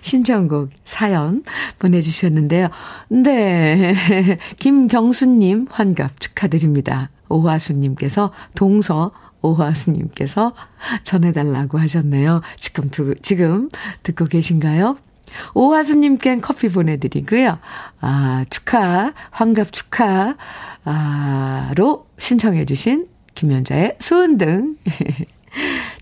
신청곡 0.00 0.70
사연 0.84 1.42
보내주셨는데요. 1.78 2.68
네. 3.08 3.94
김경수님 4.58 5.66
환갑 5.70 6.20
축하드립니다. 6.20 7.10
오화수님께서 7.28 8.32
동서 8.54 9.12
오화수님께서 9.42 10.54
전해달라고 11.04 11.78
하셨네요. 11.78 12.42
지금, 12.58 12.90
두, 12.90 13.14
지금 13.22 13.68
듣고 14.02 14.26
계신가요? 14.26 14.98
오화수님께 15.54 16.38
커피 16.38 16.68
보내드리고요. 16.68 17.58
아, 18.00 18.44
축하, 18.48 19.12
환갑 19.30 19.72
축하, 19.72 20.36
아,로 20.84 22.06
신청해주신 22.18 23.08
김연자의 23.34 23.96
수은 23.98 24.38
등. 24.38 24.76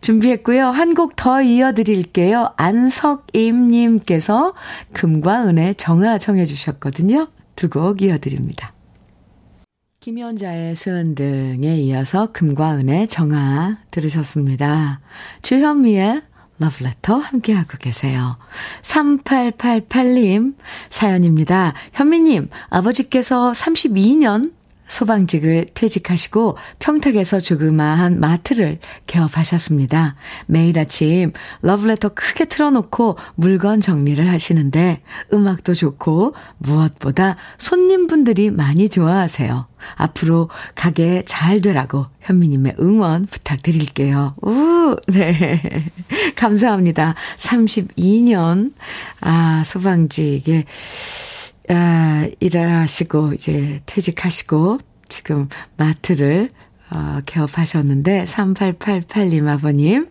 준비했고요. 0.04 0.66
한 0.68 0.92
곡 0.94 1.16
더 1.16 1.40
이어드릴게요. 1.40 2.52
안석임님께서 2.56 4.52
금과 4.92 5.46
은의 5.48 5.76
정화 5.76 6.18
청해주셨거든요. 6.18 7.28
두 7.56 7.70
곡 7.70 8.02
이어드립니다. 8.02 8.74
김연자의 10.00 10.74
수은등에 10.76 11.76
이어서 11.78 12.28
금과 12.32 12.76
은의 12.76 13.08
정화 13.08 13.78
들으셨습니다. 13.90 15.00
주현미의 15.40 16.20
러브레터 16.58 17.16
함께하고 17.16 17.78
계세요. 17.78 18.36
3888님 18.82 20.54
사연입니다. 20.90 21.72
현미님, 21.94 22.50
아버지께서 22.68 23.52
32년 23.52 24.52
소방직을 24.86 25.66
퇴직하시고 25.74 26.56
평택에서 26.78 27.40
조그마한 27.40 28.20
마트를 28.20 28.78
개업하셨습니다. 29.06 30.16
매일 30.46 30.78
아침 30.78 31.32
러브레터 31.62 32.10
크게 32.10 32.46
틀어놓고 32.46 33.16
물건 33.34 33.80
정리를 33.80 34.28
하시는데 34.28 35.02
음악도 35.32 35.74
좋고 35.74 36.34
무엇보다 36.58 37.36
손님분들이 37.58 38.50
많이 38.50 38.88
좋아하세요. 38.88 39.66
앞으로 39.96 40.48
가게 40.74 41.22
잘 41.26 41.60
되라고 41.60 42.06
현미님의 42.20 42.76
응원 42.80 43.26
부탁드릴게요. 43.26 44.34
우, 44.42 44.96
네. 45.08 45.60
감사합니다. 46.36 47.14
32년, 47.36 48.72
아, 49.20 49.62
소방직에 49.64 50.64
아, 51.68 52.28
일하시고 52.40 53.32
이제 53.32 53.80
퇴직하시고 53.86 54.78
지금 55.08 55.48
마트를 55.76 56.50
어, 56.90 57.20
개업하셨는데 57.24 58.24
3888님 58.24 59.48
아버님 59.48 60.08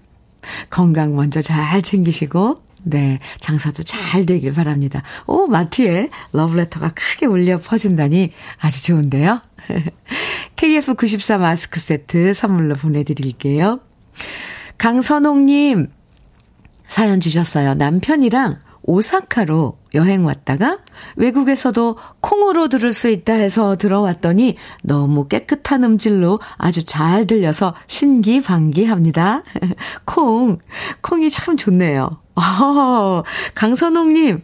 건강 0.70 1.16
먼저 1.16 1.42
잘 1.42 1.82
챙기시고 1.82 2.56
네, 2.86 3.20
장사도 3.40 3.84
잘 3.84 4.26
되길 4.26 4.52
바랍니다. 4.54 5.04
오, 5.26 5.48
마트에 5.48 6.10
러브레터가 6.34 6.90
크게 6.90 7.26
울려 7.26 7.60
퍼진다니 7.60 8.34
아주 8.60 8.84
좋은데요. 8.84 9.42
KF94 10.58 11.40
마스크 11.40 11.80
세트 11.80 12.34
선물로 12.34 12.76
보내드릴게요. 12.76 13.80
강선홍님, 14.78 15.88
사연 16.86 17.22
주셨어요. 17.22 17.76
남편이랑 17.76 18.60
오사카로 18.84 19.78
여행 19.94 20.26
왔다가 20.26 20.80
외국에서도 21.16 21.98
콩으로 22.20 22.68
들을 22.68 22.92
수 22.94 23.10
있다 23.10 23.34
해서 23.34 23.76
들어왔더니 23.76 24.58
너무 24.84 25.28
깨끗한 25.28 25.84
음질로 25.84 26.40
아주 26.58 26.86
잘 26.86 27.26
들려서 27.26 27.74
신기반기합니다. 27.88 29.44
콩, 30.06 30.58
콩이 31.02 31.30
참 31.30 31.58
좋네요. 31.58 32.20
어, 32.36 33.24
강선홍님, 33.56 34.44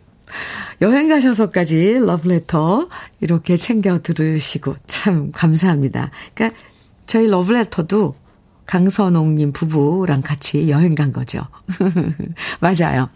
여행 0.82 1.10
가셔서까지 1.10 2.00
러브레터 2.06 2.88
이렇게 3.20 3.58
챙겨 3.58 4.02
들으시고 4.02 4.76
참 4.88 5.32
감사합니다. 5.32 6.12
그러니까 6.34 6.58
저희 7.06 7.28
러브레터도 7.28 8.16
강선홍님 8.66 9.52
부부랑 9.52 10.22
같이 10.22 10.70
여행 10.70 10.94
간 10.94 11.12
거죠. 11.12 11.42
맞아요. 12.62 13.10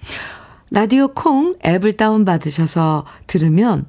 라디오 0.73 1.07
콩 1.09 1.55
앱을 1.63 1.93
다운받으셔서 1.93 3.05
들으면 3.27 3.86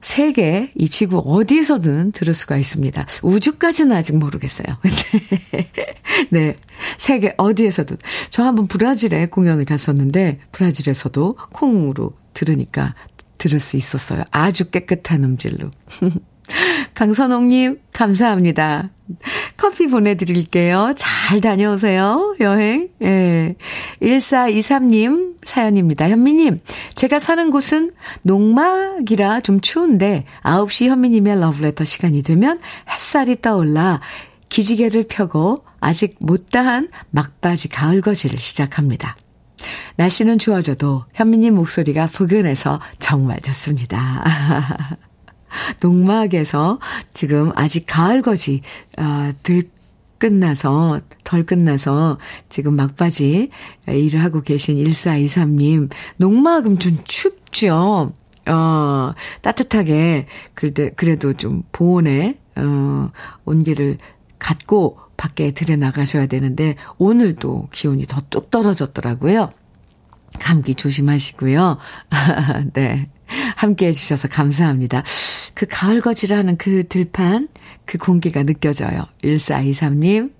세계, 0.00 0.72
이 0.74 0.88
지구 0.88 1.18
어디에서든 1.18 2.12
들을 2.12 2.32
수가 2.32 2.56
있습니다. 2.56 3.06
우주까지는 3.22 3.94
아직 3.94 4.16
모르겠어요. 4.16 4.78
네. 6.30 6.56
세계 6.96 7.34
어디에서든. 7.36 7.98
저 8.30 8.44
한번 8.44 8.66
브라질에 8.66 9.26
공연을 9.26 9.66
갔었는데, 9.66 10.40
브라질에서도 10.52 11.36
콩으로 11.52 12.14
들으니까 12.32 12.94
들을 13.36 13.58
수 13.58 13.76
있었어요. 13.76 14.22
아주 14.30 14.70
깨끗한 14.70 15.22
음질로. 15.22 15.70
강선홍님, 16.94 17.80
감사합니다. 17.92 18.90
커피 19.56 19.86
보내드릴게요. 19.86 20.94
잘 20.96 21.40
다녀오세요. 21.40 22.36
여행. 22.40 22.88
예. 23.02 23.54
1423님 24.02 25.36
사연입니다. 25.42 26.08
현미님, 26.08 26.60
제가 26.94 27.18
사는 27.18 27.50
곳은 27.50 27.92
농막이라 28.22 29.40
좀 29.40 29.60
추운데 29.60 30.24
9시 30.42 30.88
현미님의 30.88 31.40
러브레터 31.40 31.84
시간이 31.84 32.22
되면 32.22 32.60
햇살이 32.90 33.40
떠올라 33.40 34.00
기지개를 34.48 35.04
펴고 35.08 35.56
아직 35.80 36.16
못다한 36.20 36.88
막바지 37.10 37.68
가을거지를 37.68 38.38
시작합니다. 38.38 39.16
날씨는 39.96 40.38
추워져도 40.38 41.04
현미님 41.14 41.54
목소리가 41.54 42.08
포근해서 42.12 42.80
정말 42.98 43.40
좋습니다. 43.40 44.24
농막에서 45.80 46.78
지금 47.12 47.52
아직 47.54 47.84
가을 47.86 48.22
거지, 48.22 48.62
아, 48.96 49.32
들 49.42 49.70
끝나서, 50.18 51.00
덜 51.24 51.44
끝나서 51.44 52.18
지금 52.48 52.74
막바지 52.74 53.50
일을 53.88 54.24
하고 54.24 54.40
계신 54.40 54.76
1423님, 54.76 55.90
농막은 56.18 56.78
좀 56.78 56.98
춥죠? 57.04 58.12
어, 58.48 59.14
따뜻하게, 59.42 60.26
그래도, 60.54 60.90
그래도 60.96 61.32
좀 61.34 61.62
보온에, 61.72 62.38
어, 62.56 63.10
온기를 63.44 63.98
갖고 64.38 64.98
밖에 65.16 65.50
들여나가셔야 65.52 66.26
되는데, 66.26 66.76
오늘도 66.98 67.68
기온이 67.72 68.06
더 68.06 68.20
뚝 68.30 68.50
떨어졌더라고요. 68.50 69.50
감기 70.40 70.74
조심하시고요. 70.74 71.78
네. 72.74 73.08
함께 73.56 73.88
해주셔서 73.88 74.28
감사합니다. 74.28 75.02
그 75.54 75.66
가을 75.68 76.00
거지라는 76.00 76.56
그 76.58 76.86
들판, 76.86 77.48
그 77.84 77.98
공기가 77.98 78.42
느껴져요. 78.42 79.06
1423님, 79.22 80.32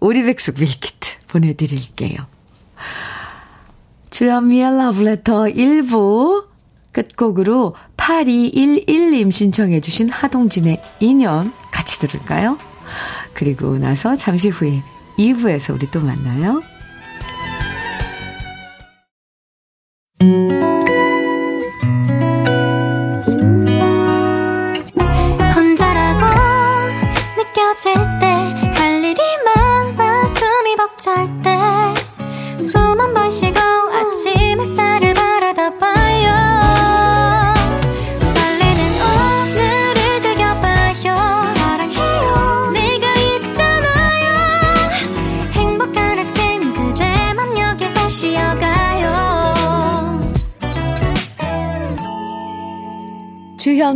오리백숙 0.00 0.58
밀키트 0.58 1.10
보내드릴게요. 1.28 2.26
주현미의 4.10 4.76
러브레터 4.76 5.44
1부 5.44 6.48
끝곡으로 6.92 7.74
8211님 7.96 9.30
신청해 9.30 9.80
주신 9.80 10.08
하동진의 10.08 10.82
인연 10.98 11.52
같이 11.70 12.00
들을까요? 12.00 12.58
그리고 13.34 13.78
나서 13.78 14.16
잠시 14.16 14.48
후에 14.48 14.82
2부에서 15.16 15.74
우리 15.74 15.90
또 15.90 16.00
만나요. 16.00 16.62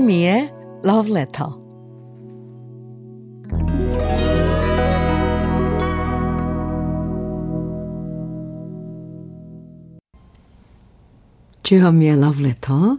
주현미의 0.05 0.51
Love 0.85 1.17
Letter. 1.17 1.51
주현미의 11.63 12.21
러브레터 12.21 12.99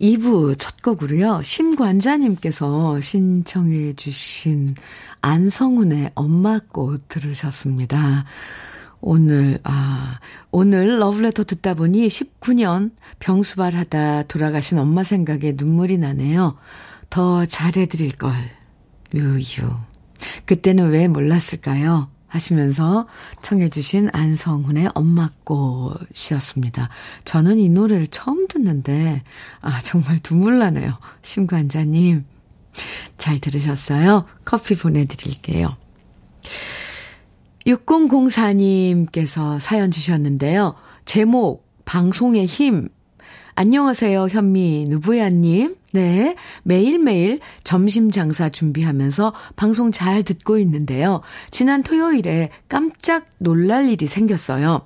2부 0.00 0.58
첫 0.58 0.80
곡으로요. 0.82 1.42
심관자님께서 1.42 3.02
신청해 3.02 3.92
주신 3.92 4.74
안성훈의 5.20 6.12
엄마꽃 6.14 7.08
들으셨습니다. 7.08 8.24
오늘, 9.00 9.58
아, 9.64 10.18
오늘 10.50 10.98
러브레터 10.98 11.44
듣다 11.44 11.74
보니 11.74 12.08
19년 12.08 12.90
병수발 13.20 13.74
하다 13.74 14.24
돌아가신 14.24 14.78
엄마 14.78 15.04
생각에 15.04 15.54
눈물이 15.56 15.98
나네요. 15.98 16.56
더 17.10 17.46
잘해드릴 17.46 18.12
걸. 18.12 18.32
유유. 19.14 19.70
그때는 20.46 20.90
왜 20.90 21.08
몰랐을까요? 21.08 22.08
하시면서 22.26 23.06
청해주신 23.40 24.10
안성훈의 24.12 24.90
엄마꽃이었습니다. 24.94 26.90
저는 27.24 27.58
이 27.58 27.70
노래를 27.70 28.08
처음 28.08 28.46
듣는데, 28.48 29.22
아, 29.60 29.80
정말 29.80 30.20
눈물 30.20 30.58
나네요. 30.58 30.98
심관자님. 31.22 32.26
잘 33.16 33.40
들으셨어요? 33.40 34.26
커피 34.44 34.76
보내드릴게요. 34.76 35.76
6004님께서 37.68 39.60
사연 39.60 39.90
주셨는데요. 39.90 40.74
제목, 41.04 41.66
방송의 41.84 42.46
힘. 42.46 42.88
안녕하세요, 43.54 44.28
현미 44.28 44.86
누부야님. 44.88 45.76
네. 45.92 46.36
매일매일 46.62 47.40
점심 47.64 48.10
장사 48.10 48.48
준비하면서 48.48 49.34
방송 49.56 49.90
잘 49.90 50.22
듣고 50.22 50.58
있는데요. 50.58 51.22
지난 51.50 51.82
토요일에 51.82 52.50
깜짝 52.68 53.24
놀랄 53.38 53.88
일이 53.88 54.06
생겼어요. 54.06 54.84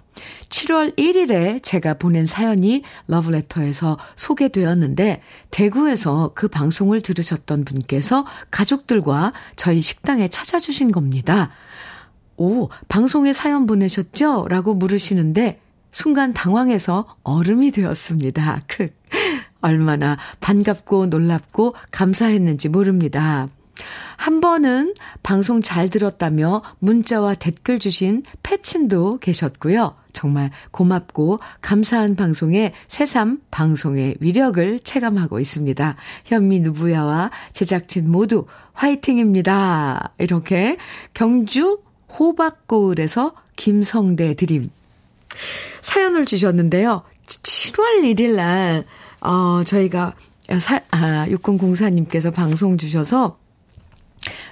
7월 0.49 0.97
1일에 0.97 1.63
제가 1.63 1.95
보낸 1.95 2.25
사연이 2.25 2.83
러브레터에서 3.09 3.99
소개되었는데 4.17 5.21
대구에서 5.51 6.33
그 6.35 6.49
방송을 6.49 7.01
들으셨던 7.01 7.65
분께서 7.65 8.25
가족들과 8.51 9.33
저희 9.57 9.81
식당에 9.81 10.29
찾아주신 10.29 10.93
겁니다. 10.93 11.51
오, 12.43 12.69
방송에 12.89 13.33
사연 13.33 13.67
보내셨죠? 13.67 14.47
라고 14.49 14.75
물으시는데 14.75 15.61
순간 15.93 16.35
당황해서 16.35 17.07
얼음이 17.23 17.71
되었습니다. 17.71 18.63
크. 18.67 18.89
얼마나 19.61 20.17
반갑고 20.41 21.07
놀랍고 21.07 21.75
감사했는지 21.93 22.69
모릅니다. 22.69 23.47
한 24.17 24.41
번은 24.41 24.95
방송 25.23 25.61
잘 25.61 25.89
들었다며 25.89 26.63
문자와 26.81 27.35
댓글 27.35 27.79
주신 27.79 28.25
패친도 28.43 29.19
계셨고요. 29.19 29.95
정말 30.13 30.51
고맙고 30.73 31.39
감사한 31.61 32.17
방송에 32.17 32.73
새삼 32.89 33.41
방송의 33.53 34.17
위력을 34.19 34.81
체감하고 34.81 35.39
있습니다. 35.39 35.95
현미 36.25 36.59
누부야와 36.59 37.31
제작진 37.53 38.11
모두 38.11 38.47
화이팅입니다. 38.73 40.15
이렇게 40.19 40.77
경주 41.15 41.79
호박고을에서 42.19 43.35
김성대 43.57 44.35
드림 44.35 44.71
사연을 45.81 46.25
주셨는데요. 46.25 47.03
7월 47.27 48.03
1일 48.03 48.35
날, 48.37 48.85
어, 49.21 49.63
저희가 49.65 50.15
사, 50.59 50.81
아, 50.91 51.27
6004님께서 51.29 52.33
방송 52.33 52.77
주셔서 52.77 53.39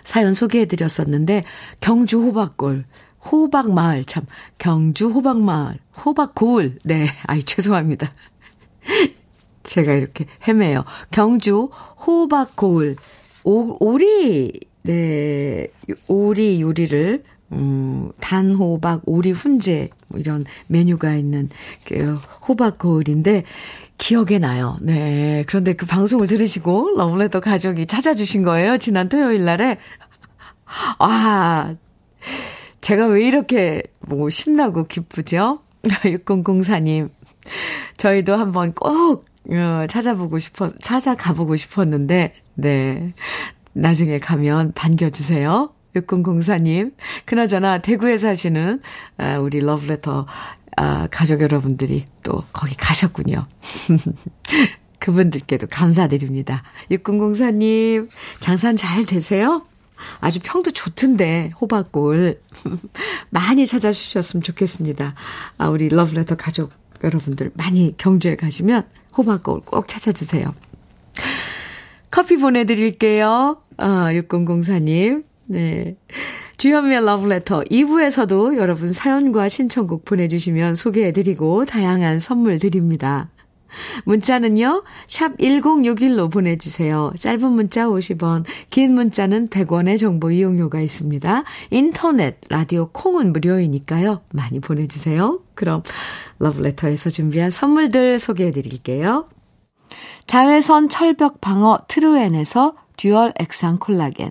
사연 0.04 0.34
소개해 0.34 0.66
드렸었는데, 0.66 1.44
경주 1.80 2.20
호박골, 2.22 2.84
호박마을, 3.30 4.04
참, 4.06 4.24
경주 4.58 5.08
호박마을, 5.08 5.78
호박고을, 6.04 6.78
네, 6.84 7.08
아이, 7.26 7.42
죄송합니다. 7.42 8.12
제가 9.62 9.92
이렇게 9.92 10.26
헤매요. 10.48 10.84
경주 11.10 11.70
호박고을, 12.06 12.96
오, 13.44 13.76
오리, 13.84 14.58
네, 14.82 15.66
오리 16.08 16.62
요리를 16.62 17.22
음, 17.52 18.10
단 18.20 18.54
호박, 18.54 19.02
오리 19.06 19.32
훈제, 19.32 19.90
뭐 20.08 20.20
이런 20.20 20.44
메뉴가 20.68 21.14
있는 21.14 21.48
그 21.86 22.14
호박 22.46 22.78
거울인데, 22.78 23.44
기억에 23.98 24.38
나요. 24.38 24.78
네. 24.80 25.44
그런데 25.46 25.74
그 25.74 25.84
방송을 25.84 26.26
들으시고, 26.26 26.96
러블레터 26.96 27.40
가족이 27.40 27.86
찾아주신 27.86 28.44
거예요. 28.44 28.78
지난 28.78 29.08
토요일 29.08 29.44
날에. 29.44 29.78
아, 30.98 31.74
제가 32.80 33.06
왜 33.06 33.26
이렇게 33.26 33.82
뭐 34.00 34.30
신나고 34.30 34.84
기쁘죠? 34.84 35.60
6004님. 35.82 37.10
저희도 37.96 38.36
한번 38.36 38.72
꼭 38.74 39.24
어, 39.50 39.86
찾아보고 39.88 40.38
싶어, 40.38 40.70
찾아가보고 40.78 41.56
싶었는데, 41.56 42.34
네. 42.54 43.12
나중에 43.72 44.18
가면 44.18 44.72
반겨주세요. 44.72 45.72
6004님. 45.96 46.94
그나저나 47.24 47.78
대구에 47.78 48.18
사시는 48.18 48.80
아, 49.18 49.38
우리 49.38 49.60
러브레터 49.60 50.26
아, 50.76 51.08
가족 51.10 51.40
여러분들이 51.40 52.04
또 52.22 52.44
거기 52.52 52.76
가셨군요. 52.76 53.46
그분들께도 54.98 55.66
감사드립니다. 55.70 56.62
6004님, 56.90 58.08
장산 58.38 58.76
잘 58.76 59.04
되세요? 59.06 59.64
아주 60.20 60.40
평도 60.42 60.70
좋던데, 60.70 61.52
호박골. 61.60 62.40
많이 63.30 63.66
찾아주셨으면 63.66 64.42
좋겠습니다. 64.42 65.12
아, 65.58 65.68
우리 65.68 65.88
러브레터 65.88 66.36
가족 66.36 66.70
여러분들 67.02 67.50
많이 67.54 67.94
경주에 67.96 68.36
가시면 68.36 68.86
호박골 69.16 69.60
꼭 69.62 69.88
찾아주세요. 69.88 70.54
커피 72.10 72.36
보내드릴게요. 72.36 73.60
아, 73.76 74.08
6004님. 74.12 75.24
네. 75.50 75.96
주현미의 76.58 77.04
러브레터 77.04 77.64
2부에서도 77.64 78.56
여러분 78.56 78.92
사연과 78.92 79.48
신청곡 79.48 80.04
보내주시면 80.04 80.76
소개해드리고 80.76 81.64
다양한 81.64 82.20
선물 82.20 82.60
드립니다. 82.60 83.30
문자는요, 84.04 84.84
샵 85.08 85.36
1061로 85.38 86.30
보내주세요. 86.30 87.12
짧은 87.18 87.50
문자 87.50 87.86
50원, 87.86 88.44
긴 88.70 88.94
문자는 88.94 89.48
100원의 89.48 89.98
정보 89.98 90.30
이용료가 90.30 90.80
있습니다. 90.80 91.44
인터넷, 91.70 92.38
라디오 92.48 92.90
콩은 92.92 93.32
무료이니까요. 93.32 94.22
많이 94.32 94.60
보내주세요. 94.60 95.40
그럼 95.54 95.82
러브레터에서 96.38 97.10
준비한 97.10 97.50
선물들 97.50 98.20
소개해 98.20 98.52
드릴게요. 98.52 99.28
자외선 100.26 100.88
철벽 100.88 101.40
방어 101.40 101.80
트루엔에서 101.88 102.74
듀얼 102.96 103.32
액상 103.38 103.78
콜라겐. 103.78 104.30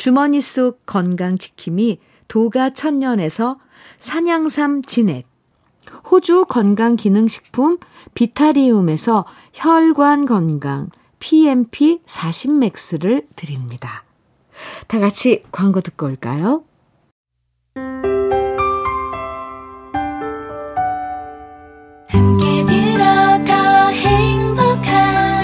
주머니 0.00 0.40
속 0.40 0.86
건강지킴이 0.86 1.98
도가 2.26 2.70
천년에서 2.70 3.58
산양삼 3.98 4.80
진액. 4.84 5.26
호주 6.10 6.46
건강기능식품 6.48 7.76
비타리움에서 8.14 9.26
혈관 9.52 10.24
건강 10.24 10.88
PMP 11.18 11.98
40맥스를 12.06 13.26
드립니다. 13.36 14.04
다 14.86 14.98
같이 15.00 15.42
광고 15.52 15.82
듣고 15.82 16.06
올까요? 16.06 16.64
함께 22.08 22.64
들어가 22.64 23.88
행복한 23.88 25.42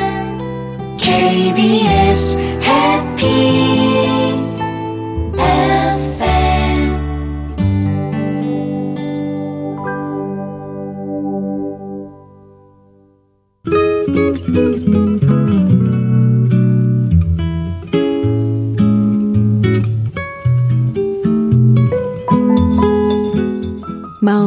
KBS 0.97 2.39
해 2.39 3.76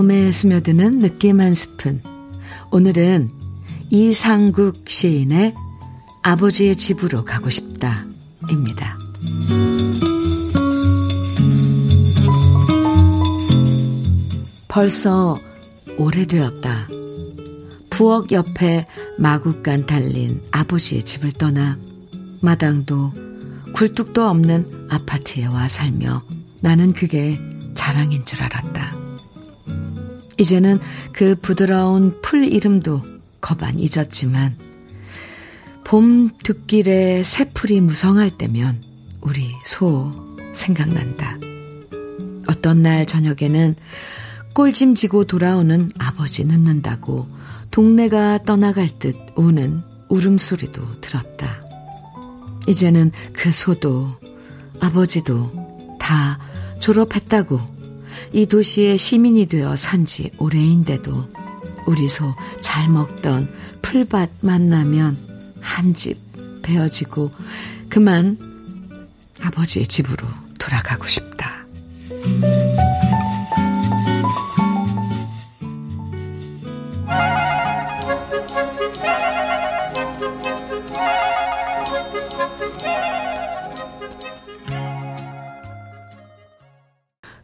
마음에 0.10 0.32
스며드는 0.32 0.98
느낌 0.98 1.40
한 1.40 1.54
스푼. 1.54 2.02
오늘은 2.72 3.30
이상국 3.92 4.90
시인의 4.90 5.54
아버지의 6.24 6.76
집으로 6.76 7.24
가고 7.24 7.52
싶다. 7.52 8.08
입니다. 8.50 8.98
벌써 14.68 15.38
오래되었다. 16.00 16.88
부엌 17.92 18.32
옆에 18.32 18.86
마구간 19.20 19.86
달린 19.86 20.42
아버지의 20.50 21.04
집을 21.04 21.34
떠나 21.34 21.78
마당도 22.42 23.14
굴뚝도 23.76 24.28
없는 24.28 24.88
아파트에 24.90 25.46
와 25.46 25.68
살며 25.68 26.24
나는 26.62 26.94
그게 26.94 27.40
자랑인 27.76 28.26
줄 28.26 28.42
알았다. 28.42 28.99
이제는 30.40 30.80
그 31.12 31.36
부드러운 31.36 32.20
풀 32.22 32.46
이름도 32.46 33.04
거반 33.42 33.78
잊었지만 33.78 34.58
봄 35.84 36.30
뒷길에 36.44 37.24
새풀이 37.24 37.82
무성할 37.82 38.32
때면 38.32 38.82
우리 39.22 39.52
소 39.66 40.12
생각난다. 40.54 41.38
어떤 42.48 42.82
날 42.82 43.06
저녁에는 43.06 43.76
꼴짐 44.54 44.96
지고 44.96 45.26
돌아오는 45.26 45.92
아버지 45.98 46.46
늦는다고 46.46 47.28
동네가 47.72 48.44
떠나갈 48.46 48.88
듯 48.88 49.16
우는 49.36 49.82
울음소리도 50.10 51.02
들었다. 51.02 51.62
이제는 52.68 53.12
그 53.34 53.52
소도 53.52 54.10
아버지도 54.80 55.50
다 56.00 56.40
졸업했다고 56.80 57.79
이 58.34 58.46
도시의 58.46 58.98
시민이 58.98 59.46
되어 59.48 59.76
산 59.76 60.06
지 60.06 60.32
오래인데도 60.38 61.28
우리 61.88 62.08
소 62.08 62.34
잘 62.62 62.88
먹던 62.90 63.50
풀밭 63.82 64.30
만나면 64.42 65.18
한 65.62 65.94
집 65.94 66.18
베어지고 66.62 67.32
그만 67.90 68.38
아버지의 69.42 69.88
집으로 69.88 70.28
돌아가고 70.60 71.08
싶다. 71.08 71.66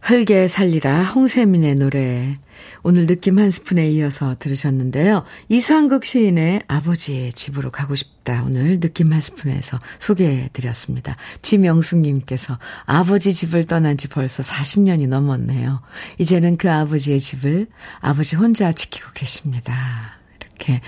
흘게 0.05 0.47
살리라 0.47 1.01
홍세민의 1.03 1.75
노래 1.75 2.35
오늘 2.83 3.07
느낌 3.07 3.39
한 3.39 3.49
스푼에 3.49 3.89
이어서 3.89 4.35
들으셨는데요. 4.37 5.23
이상극 5.49 6.05
시인의 6.05 6.61
아버지의 6.67 7.33
집으로 7.33 7.71
가고 7.71 7.95
싶다. 7.95 8.43
오늘 8.45 8.79
느낌 8.79 9.11
한 9.11 9.19
스푼에서 9.19 9.79
소개해 9.97 10.51
드렸습니다. 10.53 11.15
지명숙님께서 11.41 12.59
아버지 12.85 13.33
집을 13.33 13.65
떠난 13.65 13.97
지 13.97 14.07
벌써 14.07 14.43
40년이 14.43 15.07
넘었네요. 15.07 15.81
이제는 16.19 16.57
그 16.57 16.71
아버지의 16.71 17.19
집을 17.19 17.65
아버지 17.99 18.35
혼자 18.35 18.73
지키고 18.73 19.09
계십니다. 19.15 20.19
이렇게 20.39 20.81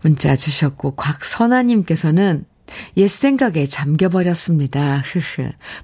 문자 0.00 0.36
주셨고 0.36 0.92
곽선아님께서는 0.96 2.46
옛 2.96 3.08
생각에 3.08 3.66
잠겨버렸습니다. 3.66 5.02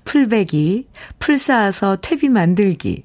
풀베기, 0.04 0.88
풀 1.18 1.38
쌓아서 1.38 1.96
퇴비 1.96 2.28
만들기. 2.28 3.04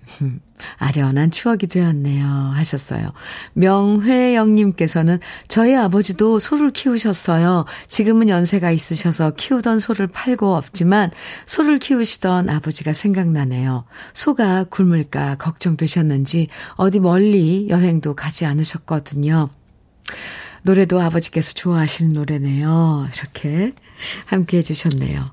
아련한 0.77 1.31
추억이 1.31 1.67
되었네요. 1.67 2.25
하셨어요. 2.25 3.13
명회영님께서는 3.53 5.19
저희 5.47 5.75
아버지도 5.75 6.39
소를 6.39 6.71
키우셨어요. 6.71 7.65
지금은 7.87 8.27
연세가 8.29 8.71
있으셔서 8.71 9.31
키우던 9.31 9.79
소를 9.79 10.07
팔고 10.07 10.55
없지만 10.55 11.11
소를 11.45 11.79
키우시던 11.79 12.49
아버지가 12.49 12.93
생각나네요. 12.93 13.85
소가 14.13 14.65
굶을까 14.65 15.35
걱정되셨는지 15.35 16.47
어디 16.75 16.99
멀리 16.99 17.67
여행도 17.69 18.15
가지 18.15 18.45
않으셨거든요. 18.45 19.49
노래도 20.63 20.99
아버지께서 21.01 21.53
좋아하시는 21.53 22.11
노래네요. 22.11 23.07
이렇게 23.13 23.73
함께 24.25 24.57
해주셨네요. 24.57 25.31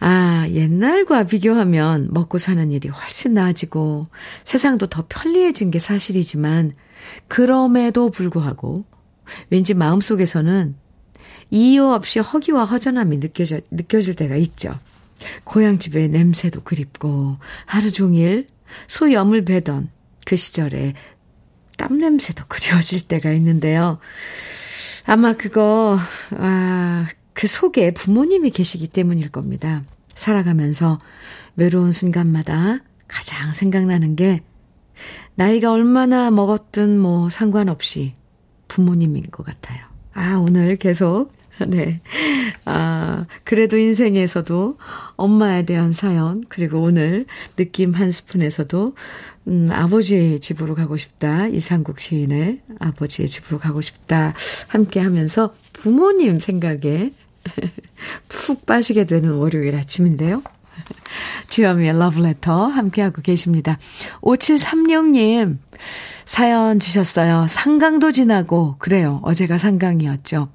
아, 0.00 0.46
옛날과 0.48 1.24
비교하면 1.24 2.08
먹고 2.10 2.38
사는 2.38 2.70
일이 2.70 2.88
훨씬 2.88 3.34
나아지고 3.34 4.06
세상도 4.44 4.86
더 4.86 5.04
편리해진 5.08 5.70
게 5.70 5.78
사실이지만 5.78 6.72
그럼에도 7.28 8.10
불구하고 8.10 8.84
왠지 9.50 9.74
마음속에서는 9.74 10.74
이유 11.50 11.84
없이 11.84 12.18
허기와 12.18 12.64
허전함이 12.64 13.20
느껴져, 13.20 13.60
느껴질 13.70 14.14
때가 14.14 14.36
있죠. 14.36 14.78
고향집의 15.44 16.08
냄새도 16.08 16.62
그립고 16.62 17.36
하루 17.66 17.92
종일 17.92 18.46
소염을 18.86 19.44
베던 19.44 19.90
그 20.24 20.36
시절에 20.36 20.94
땀 21.80 21.96
냄새도 21.96 22.44
그리워질 22.46 23.08
때가 23.08 23.32
있는데요. 23.32 23.98
아마 25.06 25.32
그거, 25.32 25.98
아, 26.36 27.06
그 27.32 27.46
속에 27.46 27.92
부모님이 27.92 28.50
계시기 28.50 28.86
때문일 28.86 29.30
겁니다. 29.30 29.82
살아가면서 30.14 30.98
외로운 31.56 31.90
순간마다 31.90 32.80
가장 33.08 33.54
생각나는 33.54 34.14
게 34.14 34.42
나이가 35.36 35.72
얼마나 35.72 36.30
먹었든 36.30 36.98
뭐 36.98 37.30
상관없이 37.30 38.12
부모님인 38.68 39.30
것 39.30 39.46
같아요. 39.46 39.80
아, 40.12 40.34
오늘 40.34 40.76
계속 40.76 41.32
네. 41.68 42.00
아, 42.64 43.26
그래도 43.44 43.76
인생에서도 43.76 44.78
엄마에 45.16 45.64
대한 45.64 45.92
사연, 45.92 46.44
그리고 46.48 46.80
오늘 46.80 47.26
느낌 47.56 47.92
한 47.92 48.10
스푼에서도, 48.10 48.94
음, 49.50 49.68
아버지의 49.70 50.40
집으로 50.40 50.74
가고 50.76 50.96
싶다. 50.96 51.48
이상국 51.48 52.00
시인의 52.00 52.60
아버지의 52.78 53.28
집으로 53.28 53.58
가고 53.58 53.80
싶다. 53.80 54.32
함께 54.68 55.00
하면서 55.00 55.52
부모님 55.72 56.38
생각에 56.38 57.10
푹 58.28 58.64
빠지게 58.64 59.06
되는 59.06 59.32
월요일 59.32 59.74
아침인데요. 59.74 60.42
주현미의 61.48 61.98
러브레터 61.98 62.66
함께하고 62.66 63.22
계십니다. 63.22 63.78
5736님, 64.20 65.58
사연 66.30 66.78
주셨어요. 66.78 67.46
상강도 67.48 68.12
지나고, 68.12 68.76
그래요. 68.78 69.18
어제가 69.24 69.58
상강이었죠. 69.58 70.48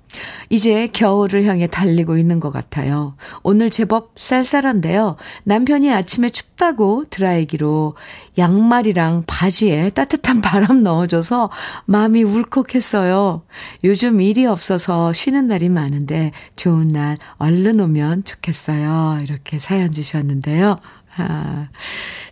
이제 0.50 0.88
겨울을 0.88 1.44
향해 1.44 1.68
달리고 1.68 2.18
있는 2.18 2.40
것 2.40 2.50
같아요. 2.50 3.18
오늘 3.44 3.70
제법 3.70 4.14
쌀쌀한데요. 4.16 5.18
남편이 5.44 5.92
아침에 5.92 6.30
춥다고 6.30 7.04
드라이기로 7.10 7.96
양말이랑 8.38 9.24
바지에 9.28 9.90
따뜻한 9.90 10.40
바람 10.40 10.82
넣어줘서 10.82 11.50
마음이 11.88 12.24
울컥했어요. 12.24 13.44
요즘 13.84 14.22
일이 14.22 14.46
없어서 14.46 15.12
쉬는 15.12 15.48
날이 15.48 15.68
많은데 15.68 16.32
좋은 16.56 16.88
날 16.88 17.18
얼른 17.36 17.82
오면 17.82 18.24
좋겠어요. 18.24 19.20
이렇게 19.24 19.60
사연 19.60 19.92
주셨는데요. 19.92 20.80
아, 21.18 21.68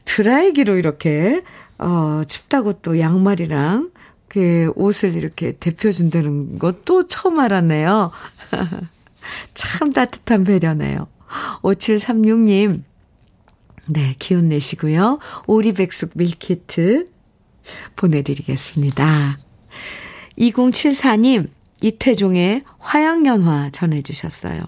드라이기로 0.06 0.78
이렇게 0.78 1.42
어, 1.78 2.22
춥다고 2.28 2.74
또 2.82 3.00
양말이랑 3.00 3.92
그 4.28 4.72
옷을 4.76 5.16
이렇게 5.16 5.52
대표준다는 5.54 6.58
것도 6.58 7.08
처음 7.08 7.40
알았네요. 7.40 8.12
참 9.54 9.94
따뜻한 9.94 10.44
배려네요. 10.44 11.08
5736님, 11.62 12.84
네, 13.88 14.16
기운 14.20 14.50
내시고요. 14.50 15.20
오리백숙 15.48 16.12
밀키트 16.16 17.06
보내드리겠습니다. 17.96 19.38
2074님, 20.38 21.50
이태종의 21.82 22.64
화양연화 22.80 23.70
전해주셨어요. 23.72 24.62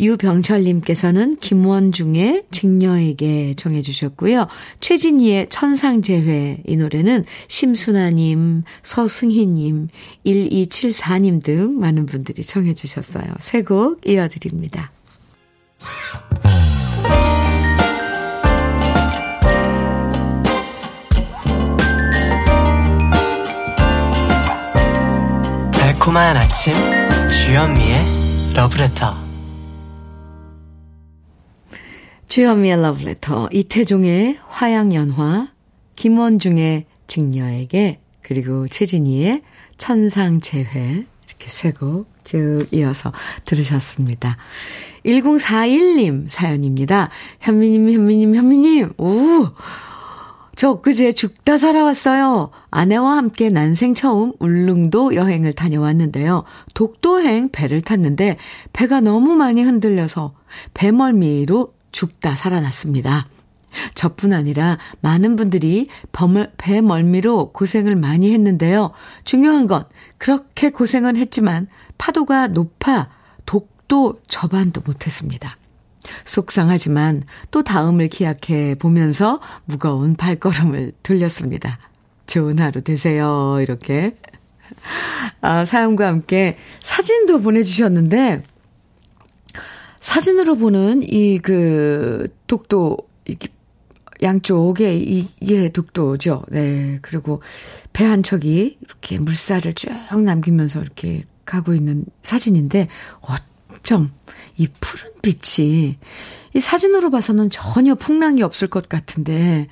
유병철님께서는 0.00 1.36
김원중의 1.36 2.44
직녀에게 2.50 3.54
정해주셨고요. 3.54 4.46
최진희의 4.80 5.48
천상재회 5.50 6.62
이 6.66 6.76
노래는 6.76 7.24
심순아님, 7.48 8.62
서승희님, 8.82 9.88
1274님 10.26 11.42
등 11.42 11.78
많은 11.78 12.06
분들이 12.06 12.42
정해주셨어요. 12.42 13.34
새 13.40 13.60
곡 13.62 14.00
이어드립니다. 14.06 14.90
달콤한 25.72 26.36
아침 26.36 26.74
주현미의 27.28 28.54
러브레터 28.54 29.29
주현미의 32.30 32.80
러브레터 32.80 33.48
이태종의 33.52 34.38
화양연화 34.48 35.48
김원중의 35.96 36.86
직녀에게 37.08 37.98
그리고 38.22 38.68
최진희의 38.68 39.42
천상재회 39.78 41.06
이렇게 41.26 41.48
세 41.48 41.72
곡 41.72 42.06
쭉 42.22 42.68
이어서 42.70 43.12
들으셨습니다. 43.46 44.36
1041님 45.04 46.28
사연입니다. 46.28 47.08
현미님 47.40 47.90
현미님 47.90 48.36
현미님 48.36 48.92
오 48.98 49.48
저 50.54 50.70
엊그제 50.70 51.12
죽다 51.12 51.58
살아왔어요. 51.58 52.50
아내와 52.70 53.16
함께 53.16 53.48
난생 53.48 53.94
처음 53.94 54.34
울릉도 54.38 55.14
여행을 55.14 55.54
다녀왔는데요. 55.54 56.42
독도행 56.74 57.48
배를 57.50 57.80
탔는데 57.80 58.36
배가 58.72 59.00
너무 59.00 59.34
많이 59.36 59.62
흔들려서 59.62 60.34
배멀미로 60.74 61.72
죽다 61.92 62.36
살아났습니다. 62.36 63.28
저뿐 63.94 64.32
아니라 64.32 64.78
많은 65.00 65.36
분들이 65.36 65.88
배멀미로 66.56 67.52
고생을 67.52 67.96
많이 67.96 68.32
했는데요. 68.32 68.90
중요한 69.24 69.66
건 69.66 69.84
그렇게 70.18 70.70
고생은 70.70 71.16
했지만 71.16 71.68
파도가 71.98 72.48
높아 72.48 73.08
독도 73.46 74.20
저반도 74.26 74.80
못했습니다. 74.84 75.56
속상하지만 76.24 77.22
또 77.50 77.62
다음을 77.62 78.08
기약해 78.08 78.74
보면서 78.78 79.40
무거운 79.64 80.16
발걸음을 80.16 80.92
돌렸습니다. 81.02 81.78
좋은 82.26 82.58
하루 82.58 82.82
되세요. 82.82 83.58
이렇게. 83.60 84.16
아, 85.40 85.64
사연과 85.64 86.06
함께 86.06 86.56
사진도 86.80 87.40
보내주셨는데, 87.40 88.42
사진으로 90.00 90.56
보는 90.56 91.02
이 91.02 91.38
그 91.42 92.28
독도, 92.46 92.96
양쪽에 94.22 94.96
이게 94.96 95.70
독도죠. 95.70 96.44
네. 96.50 96.98
그리고 97.02 97.42
배 97.92 98.04
한 98.04 98.22
척이 98.22 98.78
이렇게 98.80 99.18
물살을 99.18 99.74
쭉 99.74 99.90
남기면서 100.22 100.80
이렇게 100.82 101.24
가고 101.44 101.74
있는 101.74 102.04
사진인데, 102.22 102.88
어쩜 103.20 104.10
이 104.56 104.68
푸른 104.80 105.12
빛이 105.22 105.96
이 106.54 106.60
사진으로 106.60 107.10
봐서는 107.10 107.50
전혀 107.50 107.94
풍랑이 107.94 108.42
없을 108.42 108.68
것 108.68 108.88
같은데 108.88 109.68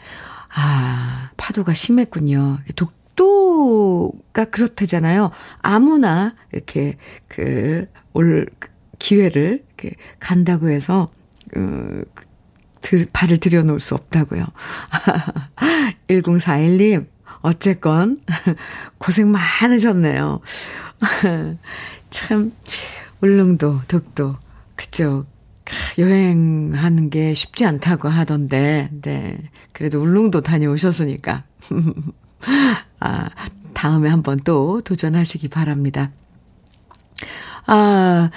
아, 0.55 1.31
파도가 1.37 1.75
심했군요. 1.75 2.59
독도가 2.77 4.47
그렇다잖아요. 4.47 5.31
아무나 5.61 6.35
이렇게 6.53 6.97
그 7.29 7.87
올 8.15 8.47
기회를 8.99 9.65
간다고 10.19 10.71
해서 10.71 11.09
그 11.51 12.05
들, 12.81 13.07
발을 13.13 13.39
들여놓을 13.39 13.81
수 13.81 13.95
없다고요. 13.95 14.45
1041님, 16.09 17.07
어쨌건, 17.43 18.17
고생 18.99 19.31
많으셨네요. 19.31 20.41
참, 22.11 22.53
울릉도, 23.21 23.83
독도, 23.89 24.37
그쪽 24.77 25.27
여행하는 25.99 27.11
게 27.11 27.35
쉽지 27.35 27.67
않다고 27.67 28.09
하던데, 28.09 28.89
네. 29.03 29.39
그래도 29.73 30.01
울릉도 30.01 30.41
다녀오셨으니까. 30.41 31.45
아, 33.01 33.29
다음에 33.75 34.09
한번 34.09 34.41
또 34.45 34.81
도전하시기 34.81 35.49
바랍니다. 35.49 36.11
아, 37.67 38.31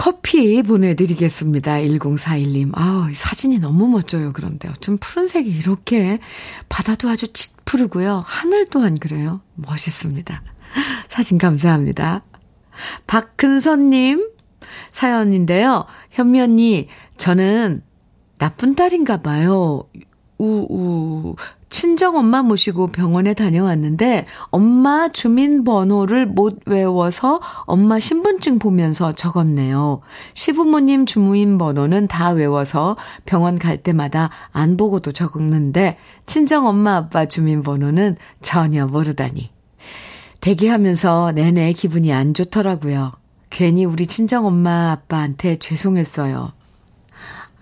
커피 0.00 0.62
보내드리겠습니다. 0.62 1.72
1041님. 1.74 2.70
아, 2.72 3.10
사진이 3.12 3.58
너무 3.58 3.86
멋져요. 3.86 4.32
그런데 4.32 4.72
좀 4.80 4.96
푸른색이 4.96 5.50
이렇게 5.50 6.20
바다도 6.70 7.10
아주 7.10 7.30
짙푸르고요. 7.30 8.24
하늘 8.26 8.64
또한 8.70 8.96
그래요. 8.96 9.42
멋있습니다. 9.56 10.42
사진 11.08 11.36
감사합니다. 11.36 12.22
박근선님, 13.06 14.26
사연인데요. 14.90 15.84
현미 16.12 16.40
언니, 16.40 16.88
저는 17.18 17.82
나쁜 18.38 18.74
딸인가 18.74 19.20
봐요. 19.20 19.84
우우. 20.40 21.36
친정 21.68 22.16
엄마 22.16 22.42
모시고 22.42 22.88
병원에 22.88 23.34
다녀왔는데 23.34 24.24
엄마 24.46 25.12
주민번호를 25.12 26.26
못 26.26 26.60
외워서 26.64 27.40
엄마 27.66 28.00
신분증 28.00 28.58
보면서 28.58 29.12
적었네요. 29.12 30.00
시부모님 30.32 31.04
주무인 31.04 31.58
번호는 31.58 32.08
다 32.08 32.30
외워서 32.30 32.96
병원 33.26 33.58
갈 33.58 33.76
때마다 33.76 34.30
안 34.50 34.78
보고도 34.78 35.12
적었는데 35.12 35.98
친정 36.24 36.66
엄마 36.66 36.96
아빠 36.96 37.26
주민번호는 37.26 38.16
전혀 38.40 38.86
모르다니. 38.86 39.50
대기하면서 40.40 41.32
내내 41.34 41.74
기분이 41.74 42.14
안 42.14 42.32
좋더라고요. 42.32 43.12
괜히 43.50 43.84
우리 43.84 44.06
친정 44.06 44.46
엄마 44.46 44.92
아빠한테 44.92 45.56
죄송했어요. 45.56 46.52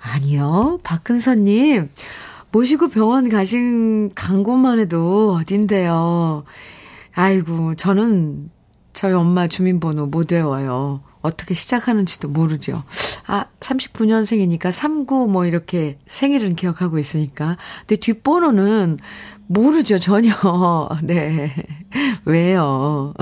아니요, 0.01 0.79
박근서님. 0.85 1.91
모시고 2.51 2.89
병원 2.89 3.29
가신 3.29 4.13
간 4.15 4.43
곳만 4.43 4.79
해도 4.81 5.35
어딘데요. 5.35 6.45
아이고, 7.15 7.75
저는 7.75 8.51
저희 8.93 9.13
엄마 9.13 9.47
주민번호 9.49 10.07
못 10.07 10.33
외워요. 10.33 11.03
어떻게 11.21 11.55
시작하는지도 11.55 12.29
모르죠. 12.29 12.85
아, 13.27 13.47
39년생이니까 13.61 14.71
39 14.71 15.29
뭐 15.29 15.45
이렇게 15.47 15.99
생일은 16.07 16.55
기억하고 16.57 16.99
있으니까. 16.99 17.59
근데 17.81 17.97
뒷번호는 17.97 18.99
모르죠, 19.47 19.99
전혀. 19.99 20.31
네. 21.03 21.53
왜요? 22.25 23.15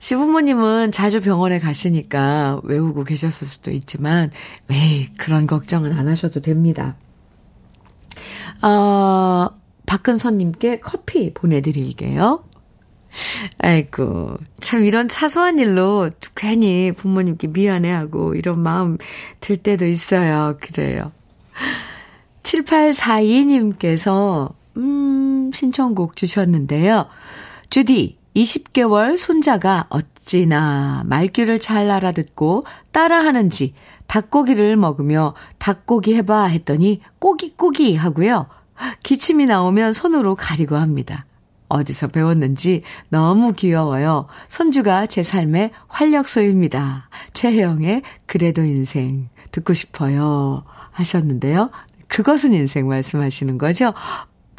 시부모님은 0.00 0.92
자주 0.92 1.22
병원에 1.22 1.58
가시니까 1.60 2.60
외우고 2.64 3.04
계셨을 3.04 3.46
수도 3.46 3.70
있지만, 3.70 4.30
왜 4.68 5.08
그런 5.16 5.46
걱정은 5.46 5.92
안 5.92 6.08
하셔도 6.08 6.42
됩니다. 6.42 6.96
어, 8.62 9.48
박근선님께 9.86 10.80
커피 10.80 11.34
보내드릴게요. 11.34 12.44
아이고, 13.58 14.36
참 14.60 14.84
이런 14.84 15.08
사소한 15.08 15.58
일로 15.58 16.10
괜히 16.34 16.92
부모님께 16.92 17.48
미안해하고 17.48 18.34
이런 18.34 18.60
마음 18.60 18.98
들 19.40 19.56
때도 19.56 19.86
있어요. 19.86 20.56
그래요. 20.60 21.02
7842님께서, 22.42 24.52
음, 24.76 25.50
신청곡 25.52 26.16
주셨는데요. 26.16 27.06
주디, 27.70 28.18
20개월 28.34 29.16
손자가 29.16 29.86
어찌나 29.90 31.04
말귀를 31.06 31.60
잘 31.60 31.90
알아듣고 31.90 32.64
따라하는지 32.90 33.74
닭고기를 34.06 34.76
먹으며 34.76 35.34
닭고기 35.58 36.14
해봐 36.16 36.44
했더니 36.44 37.00
꼬기꼬기 37.18 37.96
하고요. 37.96 38.46
기침이 39.02 39.46
나오면 39.46 39.92
손으로 39.92 40.34
가리고 40.34 40.76
합니다. 40.76 41.26
어디서 41.68 42.08
배웠는지 42.08 42.82
너무 43.08 43.52
귀여워요. 43.52 44.26
손주가 44.48 45.06
제 45.06 45.22
삶의 45.22 45.70
활력소입니다. 45.88 47.08
최혜영의 47.32 48.02
그래도 48.26 48.62
인생 48.62 49.28
듣고 49.50 49.74
싶어요. 49.74 50.64
하셨는데요. 50.92 51.70
그것은 52.08 52.52
인생 52.52 52.86
말씀하시는 52.88 53.58
거죠? 53.58 53.92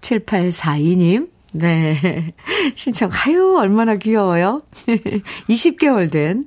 7842님. 0.02 1.30
네. 1.54 2.34
신청, 2.76 3.10
아유, 3.14 3.56
얼마나 3.58 3.96
귀여워요. 3.96 4.60
20개월 5.48 6.12
된 6.12 6.46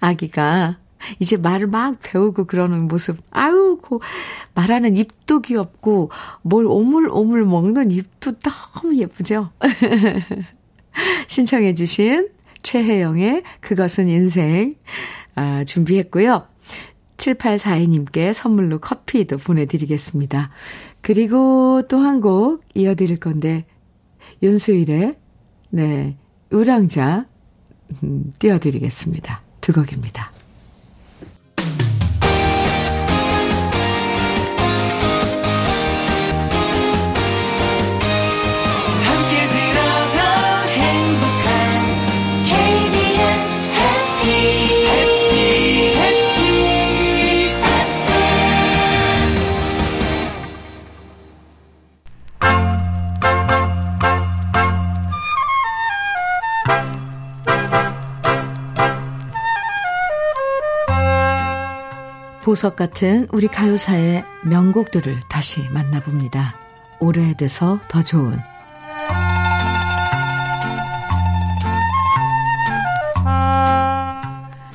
아기가 0.00 0.78
이제 1.20 1.36
말을 1.36 1.66
막 1.68 1.96
배우고 2.02 2.44
그러는 2.44 2.86
모습. 2.86 3.18
아유, 3.30 3.78
그 3.82 3.98
말하는 4.54 4.96
입도 4.96 5.40
귀엽고, 5.40 6.10
뭘 6.42 6.66
오물오물 6.66 7.44
먹는 7.44 7.90
입도 7.90 8.32
너무 8.40 8.96
예쁘죠? 8.96 9.50
신청해 11.28 11.74
주신 11.74 12.28
최혜영의 12.62 13.42
그것은 13.60 14.08
인생, 14.08 14.74
아, 15.34 15.64
준비했고요. 15.64 16.46
7842님께 17.16 18.32
선물로 18.32 18.78
커피도 18.78 19.38
보내드리겠습니다. 19.38 20.50
그리고 21.00 21.82
또 21.88 21.98
한 21.98 22.20
곡 22.20 22.62
이어드릴 22.74 23.16
건데, 23.18 23.64
윤수일의, 24.42 25.14
네, 25.70 26.16
우랑자, 26.50 27.26
음, 28.02 28.32
띄워드리겠습니다. 28.38 29.42
두 29.60 29.72
곡입니다. 29.72 30.30
보석 62.48 62.76
같은 62.76 63.26
우리 63.30 63.46
가요사의 63.46 64.24
명곡들을 64.46 65.20
다시 65.28 65.68
만나봅니다. 65.68 66.54
오래돼서 66.98 67.78
더 67.88 68.02
좋은 68.02 68.38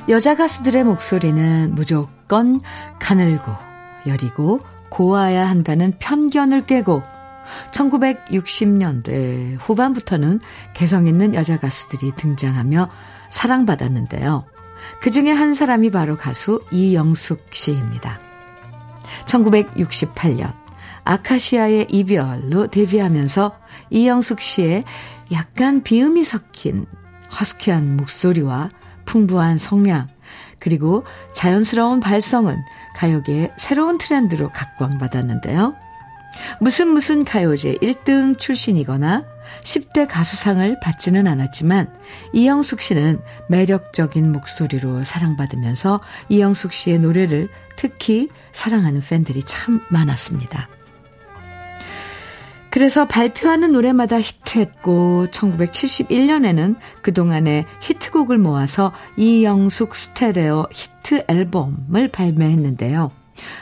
여자 0.08 0.36
가수들의 0.36 0.84
목소리는 0.84 1.74
무조건 1.74 2.60
가늘고 3.00 3.50
여리고 4.06 4.60
고와야 4.88 5.48
한다는 5.48 5.94
편견을 5.98 6.66
깨고 6.66 7.02
1960년대 7.72 9.56
후반부터는 9.58 10.38
개성 10.74 11.08
있는 11.08 11.34
여자 11.34 11.58
가수들이 11.58 12.12
등장하며 12.14 12.88
사랑받았는데요. 13.30 14.53
그 15.00 15.10
중에 15.10 15.30
한 15.30 15.54
사람이 15.54 15.90
바로 15.90 16.16
가수 16.16 16.62
이영숙 16.70 17.48
씨입니다. 17.52 18.18
1968년 19.26 20.52
아카시아의 21.04 21.88
이별로 21.90 22.66
데뷔하면서 22.68 23.58
이영숙 23.90 24.40
씨의 24.40 24.84
약간 25.32 25.82
비음이 25.82 26.24
섞인 26.24 26.86
허스키한 27.38 27.96
목소리와 27.96 28.70
풍부한 29.04 29.58
성량, 29.58 30.08
그리고 30.58 31.04
자연스러운 31.34 32.00
발성은 32.00 32.56
가요계의 32.96 33.52
새로운 33.56 33.98
트렌드로 33.98 34.50
각광받았는데요. 34.50 35.74
무슨 36.60 36.88
무슨 36.88 37.24
가요제 37.24 37.74
1등 37.74 38.38
출신이거나 38.38 39.24
10대 39.62 40.06
가수상을 40.08 40.80
받지는 40.80 41.26
않았지만 41.26 41.92
이영숙 42.32 42.80
씨는 42.80 43.20
매력적인 43.48 44.32
목소리로 44.32 45.04
사랑받으면서 45.04 46.00
이영숙 46.28 46.72
씨의 46.72 46.98
노래를 46.98 47.48
특히 47.76 48.28
사랑하는 48.52 49.00
팬들이 49.00 49.42
참 49.42 49.80
많았습니다. 49.88 50.68
그래서 52.74 53.06
발표하는 53.06 53.70
노래마다 53.70 54.20
히트했고 54.20 55.28
1971년에는 55.30 56.74
그동안의 57.02 57.66
히트곡을 57.80 58.38
모아서 58.38 58.92
이영숙 59.16 59.94
스테레오 59.94 60.66
히트 60.72 61.26
앨범을 61.28 62.08
발매했는데요. 62.08 63.12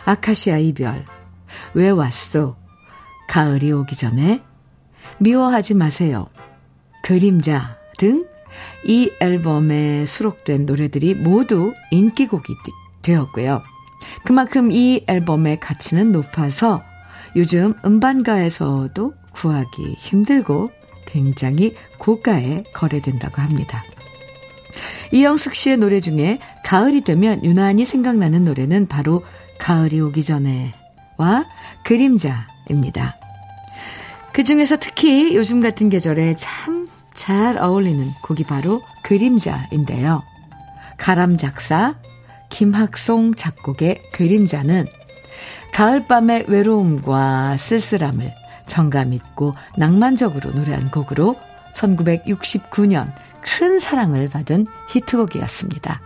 아카시아 0.07 0.57
이별, 0.57 1.05
왜 1.75 1.91
왔소, 1.91 2.57
가을이 3.29 3.73
오기 3.73 3.97
전에 3.97 4.43
미워하지 5.23 5.75
마세요. 5.75 6.27
그림자 7.03 7.77
등 7.99 8.33
이 8.85 9.11
앨범에 9.21 10.07
수록된 10.07 10.67
노래들이 10.67 11.15
모두 11.15 11.73
인기곡이 11.91 12.55
되었고요. 13.03 13.63
그만큼 14.25 14.71
이 14.73 15.05
앨범의 15.07 15.61
가치는 15.61 16.13
높아서 16.13 16.83
요즘 17.37 17.75
음반가에서도 17.85 19.15
구하기 19.33 19.95
힘들고 19.99 20.69
굉장히 21.07 21.75
고가에 21.99 22.65
거래된다고 22.75 23.41
합니다. 23.41 23.85
이영숙 25.13 25.55
씨의 25.55 25.77
노래 25.77 26.01
중에 26.01 26.39
가을이 26.65 27.03
되면 27.03 27.45
유난히 27.45 27.85
생각나는 27.85 28.45
노래는 28.45 28.87
바로 28.87 29.25
가을이 29.59 30.01
오기 30.01 30.25
전에와 30.25 31.45
그림자입니다. 31.85 33.22
그 34.33 34.45
중에서 34.45 34.77
특히 34.79 35.35
요즘 35.37 35.61
같은 35.61 35.89
계절에 35.89 36.35
참 36.37 36.83
잘 37.15 37.59
어울리는 37.59 38.13
곡이 38.23 38.45
바로 38.45 38.83
그림자인데요. 39.03 40.23
가람 40.97 41.37
작사, 41.37 41.95
김학송 42.51 43.35
작곡의 43.35 44.03
그림자는 44.13 44.87
가을밤의 45.73 46.47
외로움과 46.49 47.57
쓸쓸함을 47.57 48.33
정감 48.67 49.13
있고 49.15 49.55
낭만적으로 49.77 50.51
노래한 50.51 50.91
곡으로 50.91 51.37
1969년 51.75 53.13
큰 53.41 53.79
사랑을 53.79 54.29
받은 54.29 54.67
히트곡이었습니다. 54.91 56.01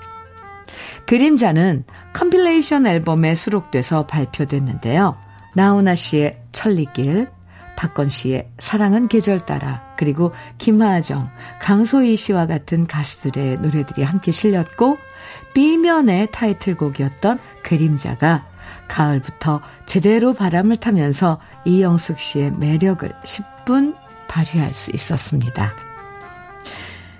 그림자는 1.06 1.84
compilation 2.12 2.86
앨범에 2.86 3.34
수록돼서 3.34 4.06
발표됐는데요. 4.06 5.16
나훈아 5.54 5.94
씨의 5.94 6.40
천리길, 6.52 7.28
박건 7.76 8.08
씨의 8.08 8.48
사랑은 8.58 9.08
계절 9.08 9.38
따라 9.38 9.94
그리고 9.96 10.32
김하정, 10.58 11.30
강소희 11.60 12.16
씨와 12.16 12.46
같은 12.46 12.86
가수들의 12.86 13.56
노래들이 13.56 14.02
함께 14.02 14.32
실렸고 14.32 14.98
B면의 15.54 16.28
타이틀곡이었던 16.32 17.38
그림자가 17.62 18.46
가을부터 18.88 19.60
제대로 19.84 20.32
바람을 20.32 20.76
타면서 20.76 21.40
이영숙 21.64 22.18
씨의 22.18 22.52
매력을 22.52 23.12
십분 23.24 23.96
발휘할 24.28 24.72
수 24.72 24.90
있었습니다. 24.92 25.74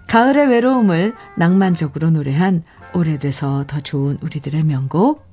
가을의 0.07 0.49
외로움을 0.49 1.15
낭만적으로 1.37 2.11
노래한 2.11 2.63
오래돼서 2.95 3.65
더 3.67 3.81
좋은 3.81 4.19
우리들의 4.23 4.63
명곡 4.65 5.27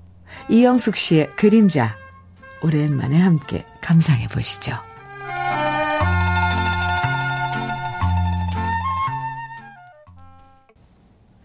이영숙 0.50 0.96
씨의 0.96 1.32
그림자 1.36 1.96
오랜만에 2.62 3.20
함께 3.20 3.66
감상해 3.82 4.28
보시죠. 4.28 4.80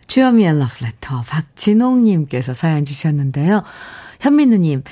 주여미의 0.09 0.59
러브레터 0.59 1.22
박진홍님께서 1.22 2.54
사연 2.54 2.84
주셨는데요. 2.84 3.62
현민우님, 4.20 4.82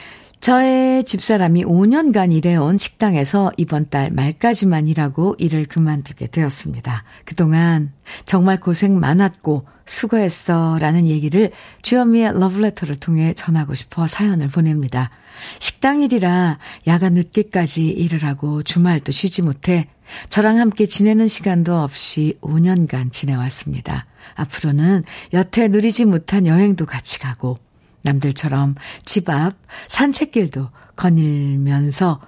저의 0.47 1.03
집사람이 1.03 1.65
5년간 1.65 2.33
일해온 2.33 2.79
식당에서 2.79 3.51
이번 3.57 3.83
달 3.83 4.13
말까지만 4.13 4.87
일하고 4.87 5.35
일을 5.39 5.67
그만두게 5.67 6.29
되었습니다. 6.29 7.03
그동안 7.25 7.93
정말 8.27 8.61
고생 8.61 9.01
많았고 9.01 9.67
수고했어 9.87 10.79
라는 10.81 11.09
얘기를 11.09 11.51
주현미의 11.83 12.39
러브레터를 12.39 12.95
통해 12.95 13.35
전하고 13.35 13.75
싶어 13.75 14.07
사연을 14.07 14.47
보냅니다. 14.47 15.11
식당 15.59 16.01
일이라 16.01 16.61
야간 16.87 17.15
늦게까지 17.15 17.89
일을 17.89 18.23
하고 18.23 18.63
주말도 18.63 19.11
쉬지 19.11 19.43
못해 19.43 19.89
저랑 20.29 20.61
함께 20.61 20.87
지내는 20.87 21.27
시간도 21.27 21.77
없이 21.77 22.39
5년간 22.41 23.11
지내왔습니다. 23.11 24.07
앞으로는 24.37 25.03
여태 25.33 25.67
누리지 25.67 26.05
못한 26.05 26.47
여행도 26.47 26.87
같이 26.87 27.19
가고 27.19 27.57
남들처럼 28.07 28.75
집 29.05 29.29
앞 29.29 29.57
산책길도 29.89 30.71
거닐면서 30.97 32.21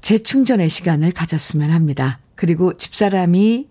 재충전의 0.00 0.68
시간을 0.68 1.12
가졌으면 1.12 1.70
합니다. 1.70 2.18
그리고 2.36 2.76
집사람이 2.76 3.68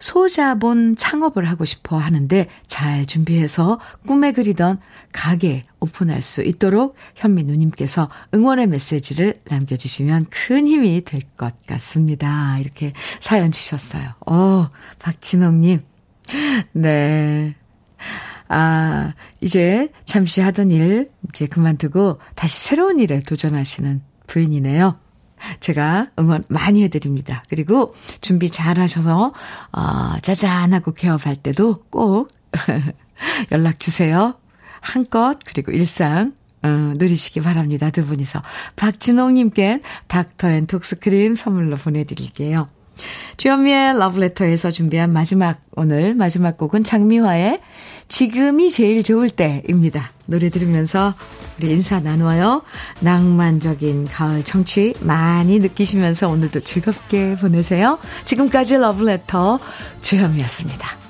소자본 0.00 0.96
창업을 0.96 1.48
하고 1.48 1.64
싶어 1.64 1.98
하는데 1.98 2.48
잘 2.66 3.06
준비해서 3.06 3.78
꿈에 4.08 4.32
그리던 4.32 4.80
가게 5.12 5.62
오픈할 5.78 6.20
수 6.22 6.42
있도록 6.42 6.96
현미 7.14 7.44
누님께서 7.44 8.08
응원의 8.34 8.66
메시지를 8.68 9.34
남겨주시면 9.48 10.26
큰 10.30 10.66
힘이 10.66 11.02
될 11.04 11.20
것 11.36 11.54
같습니다. 11.66 12.58
이렇게 12.58 12.92
사연 13.20 13.52
주셨어요. 13.52 14.14
어, 14.26 14.68
박진홍님. 14.98 15.82
네. 16.72 17.54
아, 18.48 19.12
이제 19.40 19.90
잠시 20.04 20.40
하던 20.40 20.70
일 20.70 21.10
이제 21.28 21.46
그만두고 21.46 22.18
다시 22.34 22.58
새로운 22.58 22.98
일에 22.98 23.20
도전하시는 23.20 24.02
부인이네요. 24.26 24.98
제가 25.60 26.08
응원 26.18 26.44
많이 26.48 26.82
해드립니다. 26.82 27.44
그리고 27.48 27.94
준비 28.20 28.50
잘 28.50 28.80
하셔서, 28.80 29.32
어, 29.72 30.18
짜잔하고 30.20 30.94
개업할 30.94 31.36
때도 31.36 31.84
꼭 31.90 32.30
연락 33.52 33.78
주세요. 33.78 34.34
한껏, 34.80 35.38
그리고 35.44 35.70
일상, 35.72 36.32
어, 36.62 36.68
누리시기 36.96 37.40
바랍니다. 37.40 37.90
두 37.90 38.04
분이서. 38.04 38.42
박진홍님께 38.76 39.80
닥터 40.08 40.50
앤 40.50 40.66
톡스크림 40.66 41.36
선물로 41.36 41.76
보내드릴게요. 41.76 42.68
주현미의 43.36 43.98
러브레터에서 43.98 44.70
준비한 44.70 45.12
마지막, 45.12 45.60
오늘 45.76 46.14
마지막 46.14 46.56
곡은 46.56 46.84
장미화의 46.84 47.60
지금이 48.08 48.70
제일 48.70 49.02
좋을 49.02 49.30
때입니다. 49.30 50.12
노래 50.26 50.50
들으면서 50.50 51.14
우리 51.58 51.70
인사 51.70 52.00
나누어요. 52.00 52.62
낭만적인 53.00 54.06
가을 54.08 54.44
청취 54.44 54.94
많이 55.00 55.58
느끼시면서 55.58 56.28
오늘도 56.28 56.60
즐겁게 56.60 57.36
보내세요. 57.36 57.98
지금까지 58.24 58.76
러브레터 58.76 59.58
주현미였습니다. 60.00 61.07